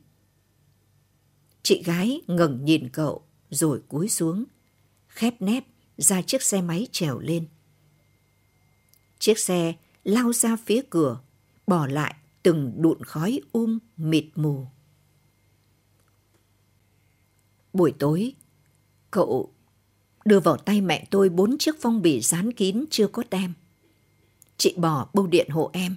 Chị 1.63 1.83
gái 1.83 2.21
ngẩng 2.27 2.65
nhìn 2.65 2.89
cậu, 2.89 3.23
rồi 3.51 3.83
cúi 3.89 4.09
xuống, 4.09 4.45
khép 5.09 5.43
nép 5.43 5.65
ra 5.97 6.23
chiếc 6.23 6.43
xe 6.43 6.63
máy 6.63 6.87
trèo 6.93 7.19
lên. 7.19 7.47
Chiếc 9.19 9.39
xe 9.39 9.75
lao 10.05 10.33
ra 10.33 10.57
phía 10.57 10.83
cửa, 10.91 11.21
bỏ 11.67 11.87
lại 11.87 12.15
từng 12.43 12.73
đụn 12.77 13.05
khói 13.05 13.41
um 13.53 13.79
mịt 13.97 14.25
mù. 14.35 14.67
Buổi 17.73 17.93
tối, 17.99 18.33
cậu 19.11 19.55
đưa 20.25 20.41
vào 20.41 20.57
tay 20.57 20.81
mẹ 20.81 21.07
tôi 21.11 21.29
bốn 21.29 21.59
chiếc 21.59 21.75
phong 21.81 22.03
bì 22.03 22.21
dán 22.21 22.53
kín 22.53 22.85
chưa 22.91 23.07
có 23.07 23.23
tem. 23.31 23.53
Chị 24.57 24.75
bỏ 24.77 25.09
bưu 25.15 25.27
điện 25.27 25.49
hộ 25.51 25.71
em. 25.73 25.97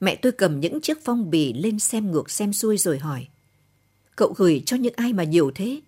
Mẹ 0.00 0.16
tôi 0.16 0.32
cầm 0.32 0.60
những 0.60 0.80
chiếc 0.80 1.04
phong 1.04 1.30
bì 1.30 1.52
lên 1.52 1.78
xem 1.78 2.10
ngược 2.10 2.30
xem 2.30 2.52
xuôi 2.52 2.76
rồi 2.76 2.98
hỏi. 2.98 3.28
Cậu 4.16 4.34
gửi 4.36 4.62
cho 4.66 4.76
những 4.76 4.94
ai 4.96 5.12
mà 5.12 5.24
nhiều 5.24 5.50
thế? 5.54 5.80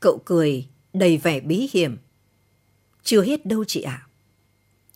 Cậu 0.00 0.22
cười, 0.24 0.66
đầy 0.92 1.16
vẻ 1.16 1.40
bí 1.40 1.68
hiểm. 1.72 1.96
Chưa 3.02 3.22
hết 3.22 3.46
đâu 3.46 3.64
chị 3.64 3.80
ạ. 3.80 4.06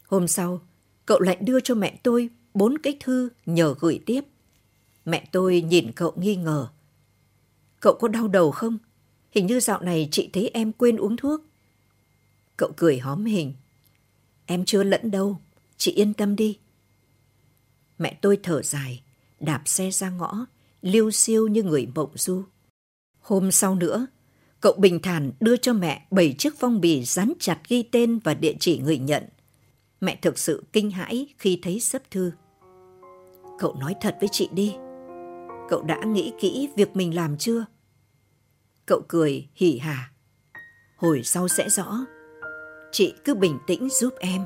Hôm 0.07 0.29
sau, 0.29 0.61
cậu 1.07 1.21
lại 1.21 1.37
đưa 1.41 1.61
cho 1.61 1.75
mẹ 1.75 1.99
tôi 2.03 2.29
bốn 2.55 2.79
cái 2.79 2.97
thư 3.01 3.29
nhờ 3.47 3.75
gửi 3.81 4.01
tiếp. 4.07 4.21
Mẹ 5.05 5.29
tôi 5.33 5.63
nhìn 5.63 5.93
cậu 5.93 6.13
nghi 6.17 6.37
ngờ. 6.37 6.69
Cậu 7.81 7.95
có 8.01 8.09
đau 8.09 8.29
đầu 8.29 8.51
không? 8.51 8.79
Hình 9.31 9.47
như 9.47 9.61
dạo 9.61 9.83
này 9.83 10.09
chị 10.11 10.31
thấy 10.33 10.51
em 10.55 10.73
quên 10.73 10.97
uống 10.97 11.17
thuốc. 11.17 11.41
Cậu 12.57 12.73
cười 12.77 12.99
hóm 12.99 13.25
hình. 13.25 13.55
Em 14.47 14.65
chưa 14.65 14.83
lẫn 14.83 15.11
đâu, 15.11 15.41
chị 15.77 15.93
yên 15.93 16.15
tâm 16.15 16.37
đi. 16.37 16.59
Mẹ 17.99 18.19
tôi 18.23 18.39
thở 18.43 18.63
dài, 18.63 19.03
đạp 19.41 19.63
xe 19.65 19.91
ra 19.91 20.11
ngõ, 20.11 20.47
liêu 20.83 21.11
siêu 21.11 21.49
như 21.49 21.63
người 21.63 21.89
mộng 21.95 22.11
du. 22.15 22.43
Hôm 23.21 23.51
sau 23.51 23.75
nữa, 23.75 24.07
cậu 24.61 24.75
bình 24.79 25.03
thản 25.03 25.33
đưa 25.41 25.57
cho 25.57 25.73
mẹ 25.73 26.07
bảy 26.11 26.35
chiếc 26.39 26.59
phong 26.59 26.81
bì 26.81 27.05
dán 27.05 27.33
chặt 27.41 27.59
ghi 27.69 27.83
tên 27.83 28.19
và 28.19 28.35
địa 28.35 28.55
chỉ 28.61 28.79
người 28.79 28.99
nhận. 28.99 29.25
Mẹ 30.01 30.19
thực 30.23 30.39
sự 30.39 30.65
kinh 30.73 30.91
hãi 30.91 31.27
khi 31.39 31.59
thấy 31.63 31.81
sấp 31.81 32.03
thư. 32.11 32.33
Cậu 33.59 33.75
nói 33.75 33.95
thật 34.01 34.17
với 34.21 34.29
chị 34.33 34.49
đi. 34.53 34.75
Cậu 35.69 35.83
đã 35.83 36.05
nghĩ 36.05 36.33
kỹ 36.41 36.69
việc 36.77 36.97
mình 36.97 37.15
làm 37.15 37.37
chưa? 37.37 37.65
Cậu 38.87 39.03
cười 39.09 39.49
hỉ 39.55 39.79
hả. 39.79 40.13
Hồi 40.97 41.23
sau 41.25 41.49
sẽ 41.49 41.69
rõ. 41.69 41.99
Chị 42.93 43.15
cứ 43.25 43.35
bình 43.35 43.59
tĩnh 43.67 43.89
giúp 43.91 44.15
em. 44.19 44.45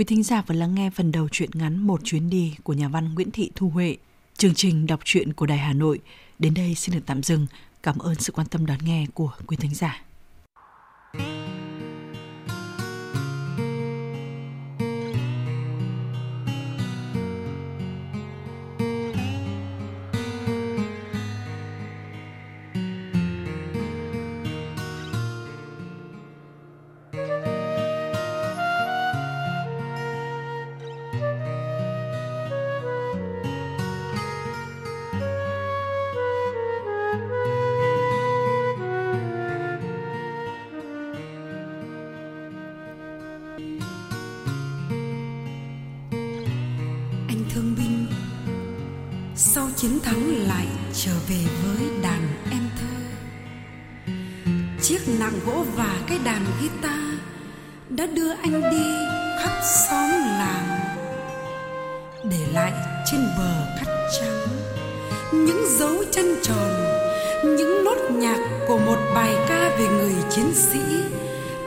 Quý 0.00 0.04
thính 0.04 0.22
giả 0.22 0.42
vừa 0.46 0.54
lắng 0.54 0.74
nghe 0.74 0.90
phần 0.90 1.12
đầu 1.12 1.28
truyện 1.28 1.50
ngắn 1.54 1.78
Một 1.78 2.00
chuyến 2.04 2.30
đi 2.30 2.54
của 2.62 2.72
nhà 2.72 2.88
văn 2.88 3.14
Nguyễn 3.14 3.30
Thị 3.30 3.50
Thu 3.54 3.68
Huệ. 3.68 3.96
Chương 4.36 4.54
trình 4.54 4.86
đọc 4.86 5.00
truyện 5.04 5.32
của 5.32 5.46
Đài 5.46 5.58
Hà 5.58 5.72
Nội 5.72 5.98
đến 6.38 6.54
đây 6.54 6.74
xin 6.74 6.94
được 6.94 7.00
tạm 7.06 7.22
dừng. 7.22 7.46
Cảm 7.82 7.98
ơn 7.98 8.14
sự 8.14 8.32
quan 8.32 8.46
tâm 8.46 8.66
đón 8.66 8.78
nghe 8.84 9.06
của 9.14 9.32
quý 9.46 9.56
thính 9.56 9.74
giả. 9.74 10.02
Chiến 49.80 50.00
thắng 50.00 50.48
lại 50.48 50.66
trở 50.94 51.12
về 51.28 51.44
với 51.62 51.88
đàn 52.02 52.28
em 52.50 52.70
thơ. 52.80 52.96
Chiếc 54.82 54.98
nặng 55.18 55.40
gỗ 55.46 55.64
và 55.76 55.98
cái 56.06 56.18
đàn 56.24 56.44
guitar 56.60 57.00
đã 57.88 58.06
đưa 58.06 58.32
anh 58.32 58.70
đi 58.70 58.84
khắp 59.42 59.60
xóm 59.62 60.10
làng. 60.10 60.80
Để 62.30 62.46
lại 62.52 62.72
trên 63.10 63.20
bờ 63.38 63.66
cát 63.78 63.88
trắng 64.20 64.46
những 65.32 65.64
dấu 65.78 66.04
chân 66.10 66.36
tròn, 66.42 66.70
những 67.44 67.84
nốt 67.84 68.10
nhạc 68.10 68.38
của 68.68 68.78
một 68.78 68.98
bài 69.14 69.34
ca 69.48 69.76
về 69.78 69.86
người 69.88 70.14
chiến 70.30 70.52
sĩ 70.54 70.80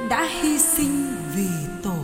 đã 0.10 0.30
hy 0.42 0.60
sinh 0.60 1.16
vì 1.36 1.48
tổ 1.84 2.03